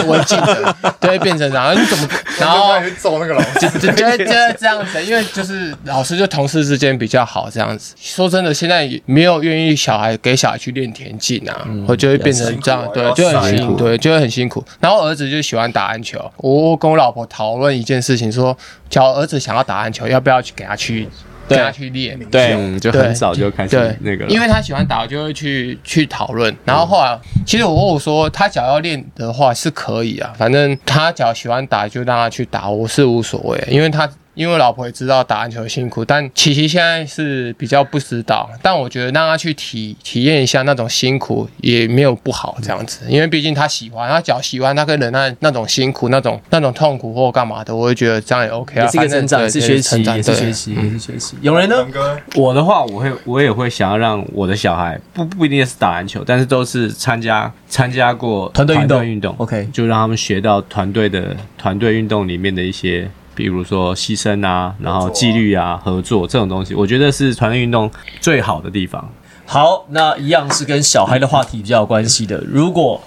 [0.06, 1.70] 文静的，就会变成然后。
[1.74, 2.08] 你怎么？
[2.38, 4.24] 然后揍那个老师，就就就
[4.58, 7.94] 这样子，因为就是老师就同事之间比较好这样子。
[7.98, 14.64] 说真的，现在没有愿意小孩给小孩去练田径啊，我就会变成这样，对，就很辛苦，对，就会很辛苦。
[14.80, 18.56] 然后儿子就喜欢打篮球，我跟我老婆讨论一件事情，说，
[18.90, 21.08] 叫儿子想要打篮球，要不要去给他去？
[21.48, 26.54] 让他去练，对，就很早就开始那个，因为他喜欢打，就会去去讨论。
[26.64, 34.08] 然后后来，其实我问我说，他想要练的话是可以啊，反正他只要喜欢打，就让他去打，我是无所谓，因为他。
[34.40, 38.48] 因为老婆也知道打篮球辛苦，但琪琪现在是比较不知道。
[38.62, 43.00] 但我觉得让他去体体验一下那种辛苦也没有不好，这样子。
[43.06, 48.86] 因为毕竟他喜欢，他脚喜欢，他可以忍耐那种辛苦、那种那种痛苦或干嘛的，我会觉得这样也 OK 啊。
[48.86, 51.36] 是一个成长，是学习，也是学习，也是学习。
[51.42, 51.86] 有人呢？
[52.34, 59.34] 我的话，我会我也会想要让我的小孩不不一定是打篮球，但是都是参加参加过团队运动运动。
[59.36, 63.06] OK，就让他们学到团队的团队运动里面的一些。
[63.34, 67.90] 比如说牺牲啊，然后纪律啊，合作这种东西，我觉得是团队运动
[68.20, 69.10] 最好的地方。
[69.46, 72.42] 好，那一样是跟小孩的话题比较有关系的。
[72.46, 73.02] 如果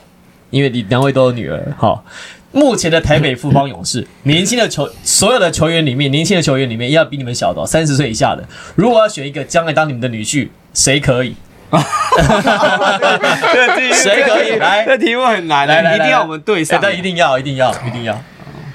[0.50, 2.04] 因为你两位都有女儿，好，
[2.52, 8.44] 目前的台北富邦勇士年轻的球，所有的球员里面，年轻的球员里面，要比你们小的，三十岁以下的，
[8.76, 11.36] 如果要选一个将来当你们的女婿，谁可以？
[13.94, 14.58] 谁可以？
[14.58, 18.22] 来，这题目很难，来，一定要我们对上，但一定要，一定要，一定要。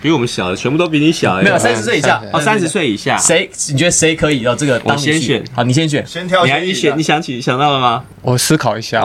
[0.01, 3.51] 比我们小的全部都比你小，没有三十岁以下哦，三十岁以下，谁？
[3.71, 4.47] 你觉得谁可以？
[4.47, 6.45] 哦，这个我先选，好，你先选，先挑。
[6.45, 8.05] 你还你选，你想起想到了吗？
[8.23, 9.05] 我思考一下，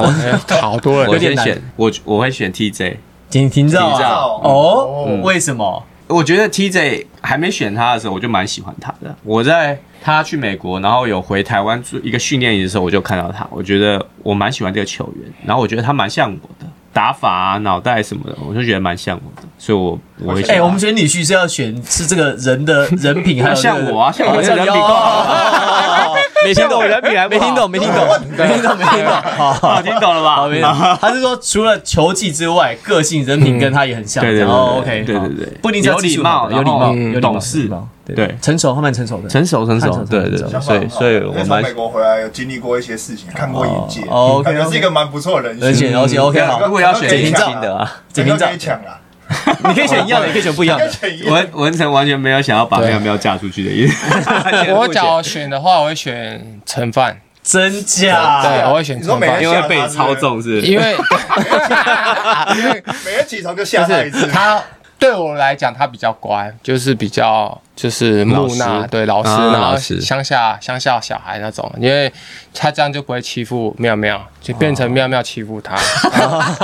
[0.62, 2.98] 好多人，我先选，我我会选 TJ，
[3.30, 5.20] 听听到哦？
[5.24, 5.84] 为什么？
[6.08, 9.16] 我觉得 TJ 还没选他的时候，我就蛮喜欢他的。
[9.24, 16.70] 我在他去美国，然后有回台湾做一个训练营的时候，我就看到他，我觉得我蛮喜欢这个球员，然后我觉得他蛮像我的。
[16.94, 20.44] 打法啊，脑袋什么的，我就觉得蛮像我的，所以我我会。
[20.44, 24.74] 哎，我们选女婿是要选是这个人的人品，还有 像我啊，像我这人品。
[26.44, 29.14] 没听懂，人品还没听懂，没听懂，没听懂，没听懂。
[29.54, 30.36] 好，听懂了吧？
[30.36, 30.72] 好，没懂。
[31.00, 34.24] 他是说除了球技之外，个性、人品跟他也很像。
[34.24, 37.70] 对对对，OK，对对对，不一定有礼貌，有礼貌，有懂事，
[38.06, 40.38] 对，成熟，慢慢成熟的，成熟，成熟，对对。
[40.60, 44.02] 所以，所以我从美国回来，有经历过一些事情，看过眼界
[44.44, 45.64] 感觉是一个蛮不错的人。
[45.64, 46.66] 而且，而且，OK，好。
[46.66, 49.00] 如果要选简平新的啊，简平可以抢了。
[49.68, 50.90] 你可以选一样的，也可以选不一样的。
[51.26, 54.06] 文文成完全没有想要把喵喵嫁出去的意思。
[54.74, 57.20] 我假如选的话，我会选陈范。
[57.44, 58.42] 真假？
[58.42, 60.62] 对，我会选陈范，因为被操纵是。
[60.62, 60.96] 因为
[62.56, 64.28] 因为每天起床就吓他一次。
[64.28, 64.64] 他
[64.98, 72.10] 对我来讲，他比较乖，就是比较就是木讷，对老实，然后乡下乡下小孩那种，因为
[72.54, 75.76] 他这样就不会欺负妙妙，就变成妙妙欺负他，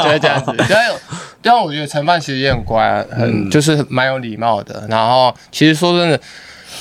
[0.01, 0.53] 就是这样子。
[0.53, 0.77] 对。
[1.41, 4.85] 但我觉得陈范其实也很乖，很就是蛮有礼貌的。
[4.89, 6.19] 然后其实说真的，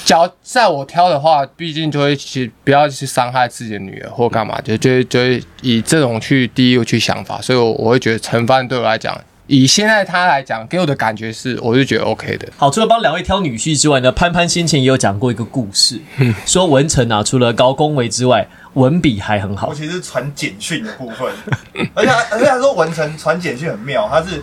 [0.04, 7.40] 假在我挑的话，毕竟就会去不要去伤害自己的女儿或干嘛，就就就会以这种去第一个去想法。
[7.40, 9.16] 所以，我我会觉得陈范对我来讲，
[9.46, 12.48] 以现在他来讲给我的感觉是，我就觉得 OK 的。
[12.56, 16.00] 好，除了帮两位挑女婿之外呢，潘潘先前也有讲过一个故事，
[16.44, 18.48] 说文成啊，除了高恭维之外。
[18.78, 21.28] 文笔还很好，尤其是传简讯的部分，
[21.94, 24.42] 而且而且他说文成传简讯很妙，他是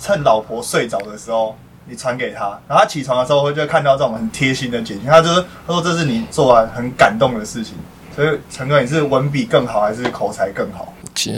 [0.00, 7.74] 趁老婆睡着的时候你传给他，然后他起床的时候会就看到这种很贴心的简讯，他就是他说这是你做完很感动的事情，
[8.16, 10.92] 所以陈哥你是文笔更好还是口才更好？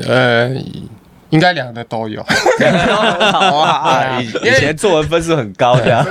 [0.06, 0.48] 呃，
[1.30, 2.24] 应该两个都有。
[3.32, 6.06] 好啊，以以前作文分数很高的，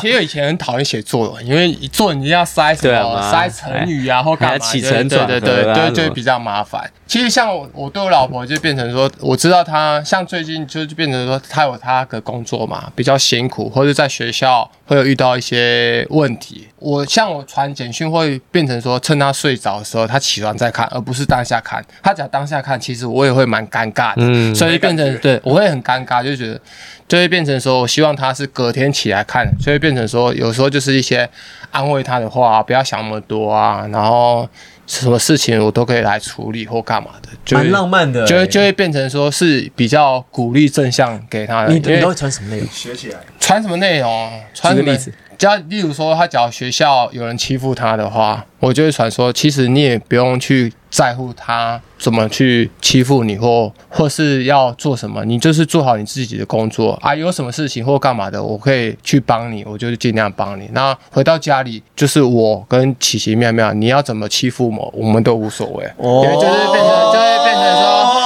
[0.00, 6.90] 其实以前很讨厌写作文，因为作文你要塞什么，塞成语啊或干嘛，起承转合，对对对，就比较麻烦。
[7.08, 16.68] 其实像我，我对我老婆就变成说，我知道她像最近就变成说，她有她的工作嘛，比较辛苦，或者在学校会有遇到一些问题。
[16.78, 21.82] 我像我传简讯会变成说，趁她睡着的时候，她起床再看，而不是当下看。
[22.02, 26.60] 她只要当下看，其实我也会蛮尴尬的，所以变成对我会很尴尬，就觉得
[27.08, 31.26] 就会变成说，我希望她是隔天起来看，所以变成说，有时候就是一些
[31.70, 34.46] 安慰她的话，不要想那么多啊，然后。
[34.88, 41.72] 什么事情我都可以来处理或干嘛的，蛮浪漫的，就会就会变成说是比较鼓励正向给他的。
[41.72, 42.66] 你你都会穿什么内容？
[42.72, 43.20] 学起来。
[43.38, 44.42] 穿什么内容？
[44.54, 45.12] 传个例子。
[45.38, 57.14] 假例如说，他假如学校有人欺负他的话，我就会传说，其实你也不用去在乎他怎么去欺负你，或或是要做什么，你就是做好你自己的工作啊。
[57.14, 60.68] 有什么事情或干嘛的，我可以去帮你，我就尽量帮你。
[60.72, 68.17] 那回到家里，就是我跟奇奇妙妙，你要怎么欺负我，我们都无所谓，因为就是变成就会变成说，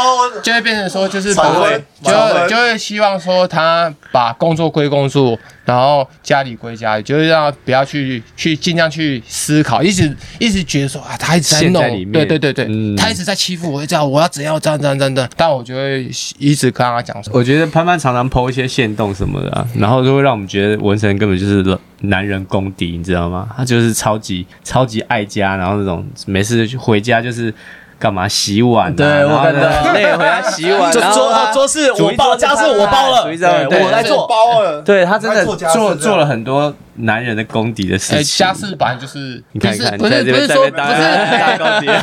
[0.43, 5.39] 就会变成说，就是不会，就就会希望说他把工作归工作。
[5.65, 11.81] 然后家里归家里，就是让不要去去尽量去思考，一直一直觉得说啊，他一直在弄，
[12.11, 12.67] 对对对对，
[12.97, 15.31] 他一直在欺负我，这样我要怎样这样这样这样。
[15.37, 23.49] 但我就会一直跟他讲说，我觉得潘潘常常剖一些线动什么的，然后就会让我们觉得文成根本就是男人公敌，你知道吗？
[23.57, 27.55] 他就是超级超级爱家，然后那种没事回家就是。
[28.03, 28.93] 干嘛洗碗？
[28.97, 34.83] 对我看到累回来洗碗，然后桌桌是我包，家事我包了，我来做包了。
[34.83, 38.45] 对他真的做做了很多男人的功底的事情。
[38.45, 41.03] 家事本来就是，你看看，不是不是说不是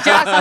[0.06, 0.32] 家事，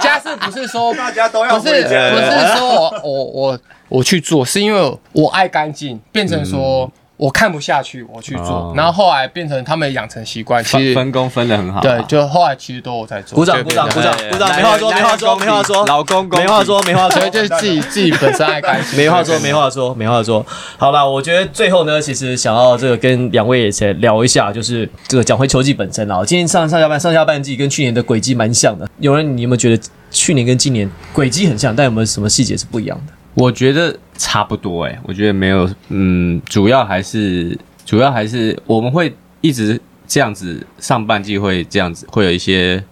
[0.02, 3.58] 家事不是说大家都要，不是不是说我我我
[3.90, 6.90] 我去做，是因为我爱干净，变成说。
[7.18, 11.80] 我看不下去，我去做，然后后来变成他们养成习惯，其实分工分的很好。
[11.80, 13.36] 对，就后来其实都我在做。
[13.36, 14.56] 鼓掌，鼓掌，鼓掌，鼓掌。
[14.56, 15.86] 没话说，没话说，没话说。
[15.86, 17.28] 老公公，没话说，没话说。
[17.30, 18.96] 就是自己自己本身爱干净。
[18.96, 20.44] 没话说，没话说，没话说。
[20.76, 26.24] 好了，我觉得最后呢，其实想要这个跟两位也先聊一下，就是这个讲回球季本身啊。
[26.24, 28.88] 今年上上下半上下半季跟去年的轨迹蛮像的。
[28.98, 33.12] 有人你有没有觉得去年跟今年轨迹很像，但有没有什么细节是不一样的？
[33.34, 37.58] 我觉得差不多哎，我觉得没有，嗯，主要还是。
[37.84, 42.82] 主要还是我们会一直这样子，上半季会这样子，会有一些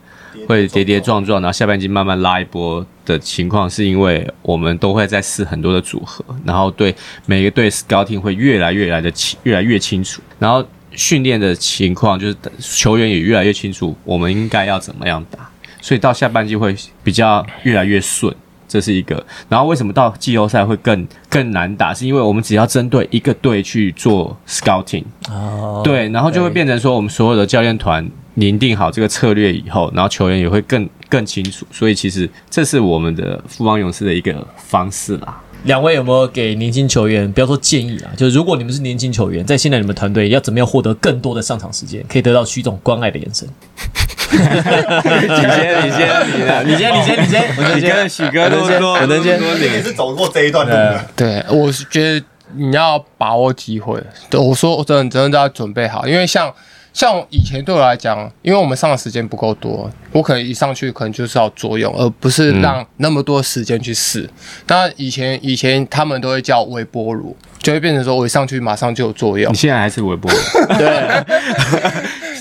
[0.49, 6.93] 会跌跌撞撞，然后下半季慢慢拉一波的情况，是因为我们都会在试很多的组合，然后对
[7.25, 15.49] 每个队 scouting 会越来越来的清，越来越清楚，然后训练的情况就是球员也越来越清楚我们应该要怎么样打，
[15.81, 16.75] 所以到下半季会
[17.05, 18.35] 比较越来越顺。
[18.71, 21.93] 这是一个，然后为什么到季后赛会更更难打？
[21.93, 31.67] 是因为我们只要针对一个队去做 scouting，哦，对，然后就会变成说，我们所有的教练团拟定好这个策略以后，然后球员也会更更清楚。
[31.73, 35.43] 所以其实这是我们的富邦勇士的一个方式啦。
[35.65, 43.47] 两位有没有给年轻球员，不要说建议啊，就是如果你们是年轻球员，在现在你们团队要怎么样获得更多的上场时间，可以得到徐总关爱的眼神？
[44.31, 44.37] 你
[45.41, 46.09] 先，你先，
[46.67, 51.05] 你先，你先，你先，你先，我跟许哥都说，我能先，你也是走过这一段路的。
[51.17, 52.25] 对，我是觉得
[52.55, 54.01] 你要把握机会。
[54.29, 56.53] 对，我说我真的真的要准备好，因为像
[56.93, 64.29] 像以前对我来讲，因为我们上的时间不够多，我可能一上去可能就是要作用，而不是让那么多时间去试。
[64.67, 69.51] 当然，以前以前他们都会叫微波炉，就会变成说我一上去马上就有作用。
[69.55, 70.39] 你现在还是微波炉？
[70.79, 71.11] 对。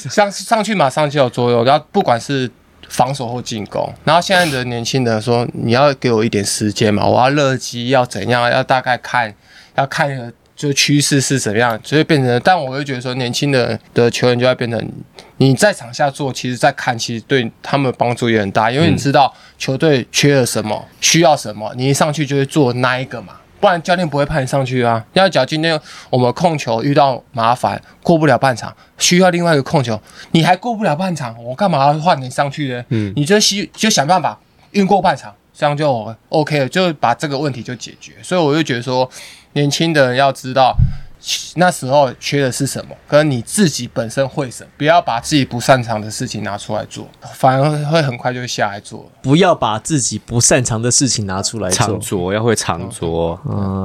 [0.08, 2.50] 上上去马上就有作用，然后不管是
[2.88, 9.34] 防守或进攻，然后现在的年轻人说你要给我一点时间嘛，我要热机要怎样，要大概看
[9.76, 12.42] 要看就趋势是怎么样，所以变成。
[12.44, 14.92] 但我会觉得说年轻的的球员就要变成
[15.38, 23.36] 你在场下做，其实在看，其实对他们帮助也很大，因为你知道球队缺了什么，需要什么，你一上去就会做那一个嘛。
[23.60, 25.04] 不然教练不会派你上去啊！
[25.14, 25.80] 要讲今天
[26.10, 30.00] 我们控球遇到麻烦，过不了半场，需要另外一个控球，
[30.32, 32.86] 你还过不了半场，我干嘛要换你上去呢？
[32.90, 34.40] 嗯，你就需就想办法
[34.72, 38.14] 运过半场，这样就 OK 了，就把这个问题就解决。
[38.22, 39.10] 所以我就觉得说，
[39.54, 40.76] 年轻的人要知道。
[41.56, 42.96] 那时候缺的是什么？
[43.08, 44.70] 跟你自己本身会什么？
[44.78, 49.12] 不要把自己不擅长的事情拿出来做，反而会很快就下来做。
[49.22, 53.40] 不要把自己不擅长的事情拿出来做，长着要会长着。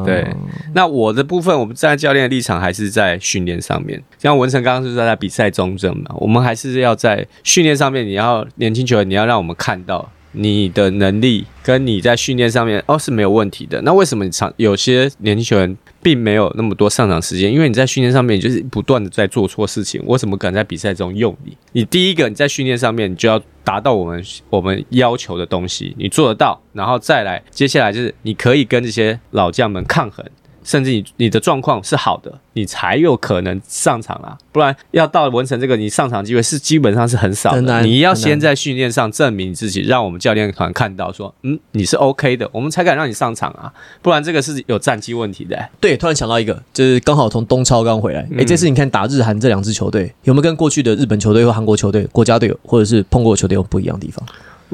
[0.05, 0.27] 对，
[0.75, 4.03] 那我的部分，我们站在教练的立场，还是在训练上面。
[4.19, 13.81] 像文成刚刚是在在比赛中正嘛，我们还是要在训练上面，你要年轻球员，你要让我们看到你的能力跟你在训练上面哦是没有问题的。
[13.83, 17.53] 那为什么你场有些年轻球员并没有那么多上场时间？
[17.53, 20.03] 因为你在训练上面就是不断的在做错事情。
[20.05, 21.57] 我怎么敢在比赛中用你？
[21.73, 30.25] 你第一个你在训练上面你就要达到我们我们要求的东西，你做得到，然后再来接下来就是你可以跟这些老将们抗衡。
[30.65, 37.83] 甚至你你的状况是好的，你才有可能上场啊，不然要到文成这个，你上场机会是基本上是很少的。
[37.83, 45.69] 你要先在训练上证明自己，让我们教练团看到说，嗯，你是 OK 的，我们才敢让你上场啊，不然这个是有战绩问题的。
[45.79, 54.25] 对，突然想到一个，就是刚好从东超刚回来，哎，这次你看打日韩这两支球队，有没有跟过去的日本球队或韩国球队、国家队或者是碰过球队有不一样的地方？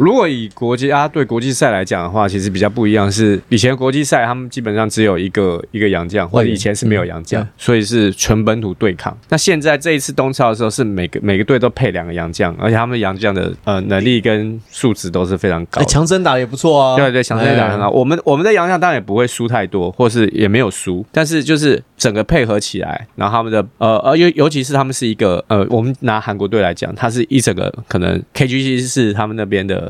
[0.01, 3.12] 如果以国际啊对国际赛来讲的话，其实比较不一样。
[3.12, 9.14] 是以前国际赛他们基本上只有一个一个洋将，或者以前是没有洋将，所以是纯本土对抗。
[9.28, 15.82] 那现在这一次东超的时候，是每个每个队都配两个洋将，而且他们洋将的呃能力跟素质都是非常高。
[15.84, 17.90] 强森打也不错啊，对对，强森打很好。
[17.90, 29.89] 我们我们的洋将当然也不会输太多，或是也没有输，但是就是整个配合起来，然后他们的呃呃尤尤其是他们是一个呃，我们拿韩国队来讲，它是一整个可能 KGC 是他们那边的。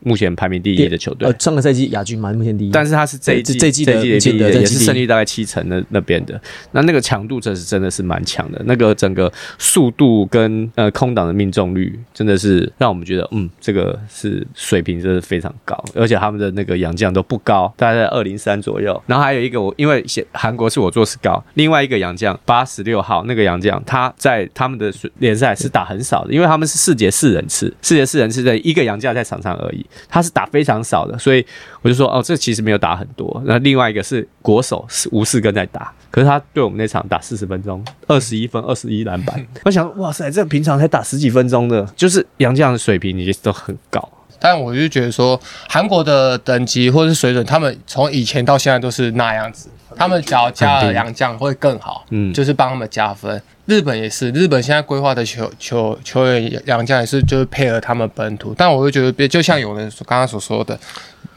[0.00, 2.70] 目前排名第一的球队，呃，上个赛季亚军嘛，目前第一。
[2.70, 6.40] 但是他是这一季这季的也是胜率大概七成的那边的，
[6.72, 19.00] 那那个强度真是真的是蛮强的，那个整个速度跟呃空档的命中率，真的是让我们觉得，嗯，这个是水平真的非常高，而且他们的那个洋将都不高，大概在二零三左右。
[19.06, 29.84] 然后还有一个我因为韩国是我做是高，另外一个洋将八十六号那个洋将，他在他们的联赛是打很少的，因为他们是四节四人次，四节四人次的一个洋将在场上而已。
[30.08, 31.44] 他是打非常少的，所以
[31.82, 33.42] 我就说哦，这其实没有打很多。
[33.44, 39.46] 那另外一个是国手是吴世根在打，可是他对我们那场打四十分钟，二十一分，二十一篮板。
[39.64, 44.08] 我想，哇塞，这平常才打十几分钟的，就是杨绛的水平，你都很高。
[44.40, 49.68] 但我就觉得说，韩国的等级或者是水准，他们从以前到现在都是那样子。
[49.96, 53.42] 他们只要加了洋将会更好，嗯，就是帮他们加分。
[53.66, 58.54] 日本也是，日本现在规划的球球球员洋将也是，就是配合他们本土。
[58.56, 60.78] 但我就觉得，就像有人刚刚所说的，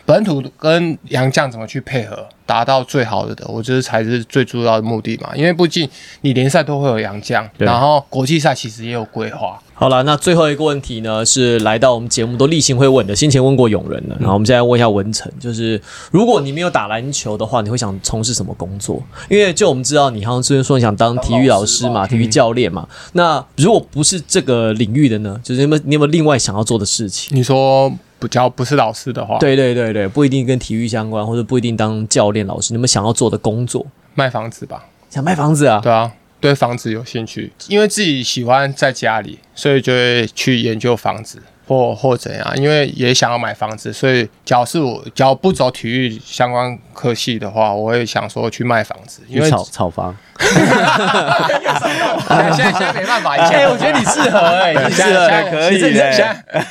[0.05, 5.29] 本土跟洋将怎么去配合，达到最好的的，我觉得才是最主要的目的嘛。
[5.35, 5.87] 因为毕竟
[6.21, 9.59] 你联赛都会有洋将，然后国际赛其实也有规划。
[9.75, 13.15] 好了，那最后一个问题呢，是来到我们节目都例行会问的。
[13.15, 15.81] 先前问过永仁了，然后我们现在问一下文成，就是
[16.11, 19.01] 如果你没有打篮球的话，你会想从事什么工作？
[19.29, 22.87] 因为就我们知道，你好像之前说你想当体育老师嘛，体育教练嘛。
[23.13, 25.39] 那如果不是这个领域的呢？
[25.43, 27.35] 就是你有没有你有没有另外想要做的事情？
[27.35, 27.91] 你说
[28.23, 32.71] 不教不是老师的话，对对对对，不一定跟体育相关，或者不一定当教练老师。
[32.71, 33.85] 你们想要做的工作？
[34.15, 34.85] 卖房子吧？
[35.09, 35.81] 想卖房子啊？
[35.83, 36.09] 对啊。
[36.39, 42.57] 对房子有兴趣，因为自己喜欢在家里，所以就会去研究房子或或怎样。
[42.57, 50.15] 因为也想要买房子，所以假如是我假如不走体育相关科系的话，我会想说去卖房子，因为炒炒房。
[52.55, 55.27] 现在现在没办法，哎，我觉得你适合哎，你适合。
[55.49, 56.11] 可以，现在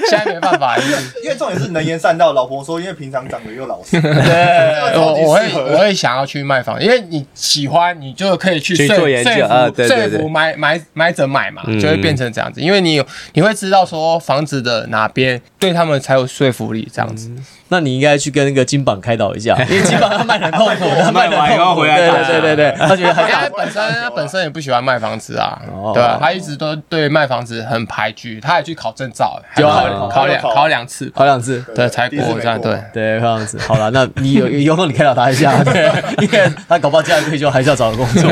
[0.08, 0.76] 现在没办法，
[1.22, 2.32] 因为重点是能言善道。
[2.32, 5.40] 老婆说，因为平常长得又老实， 对， 我我会
[5.72, 17.30] 我会想要去卖房，因为你喜欢，你就可以去做研究啊，说服买买买者买嘛，就会变成这样子，因为你有你会知道说房子的哪边对他们才有说服力，这样子。
[17.72, 25.58] 那你应该去跟那个金榜开导一下， 因为金榜他卖很痛苦， 他卖完要回来，对对对对，他觉得很他本身他本身也不喜欢卖房子啊，
[25.94, 26.18] 对吧？
[26.20, 32.78] 他一直都对卖房子很排拒，他也去考证照， 考考两考两次，考两次，对才过这样，对。
[32.92, 33.58] 对这样子。
[33.66, 38.30] 好了，那你有有空你开导他一下，对，因为他搞不好将来退休还是要找个工作。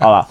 [0.00, 0.24] 好了。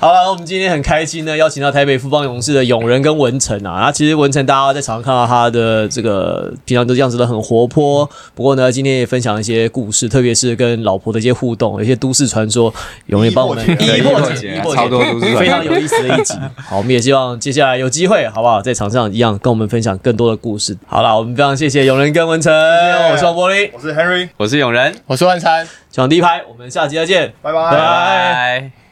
[0.00, 8.08] 好了，我们今天很开心呢，邀请到台北富邦勇士的永仁跟文成啊，那其实文成大家在场上看到他的这个平常都样子都很活泼。
[8.34, 12.72] 不过呢，今天也分享一些故事，特别是跟老婆的一些互动，有些都市传说，
[13.06, 16.34] 永远帮我们一破解，超多都市非常有意思的一集。
[16.56, 20.76] 好，我们也希望接下来有机会，好不好，在场上一样跟我们分享更多的故事。
[20.86, 22.52] 好了，我们非常谢谢永仁跟文成，
[23.10, 27.52] 我是王柏林，我是 Henry，我是永仁，我是万山，抢第一排，我们下期再见，拜。
[27.52, 28.83] 拜拜。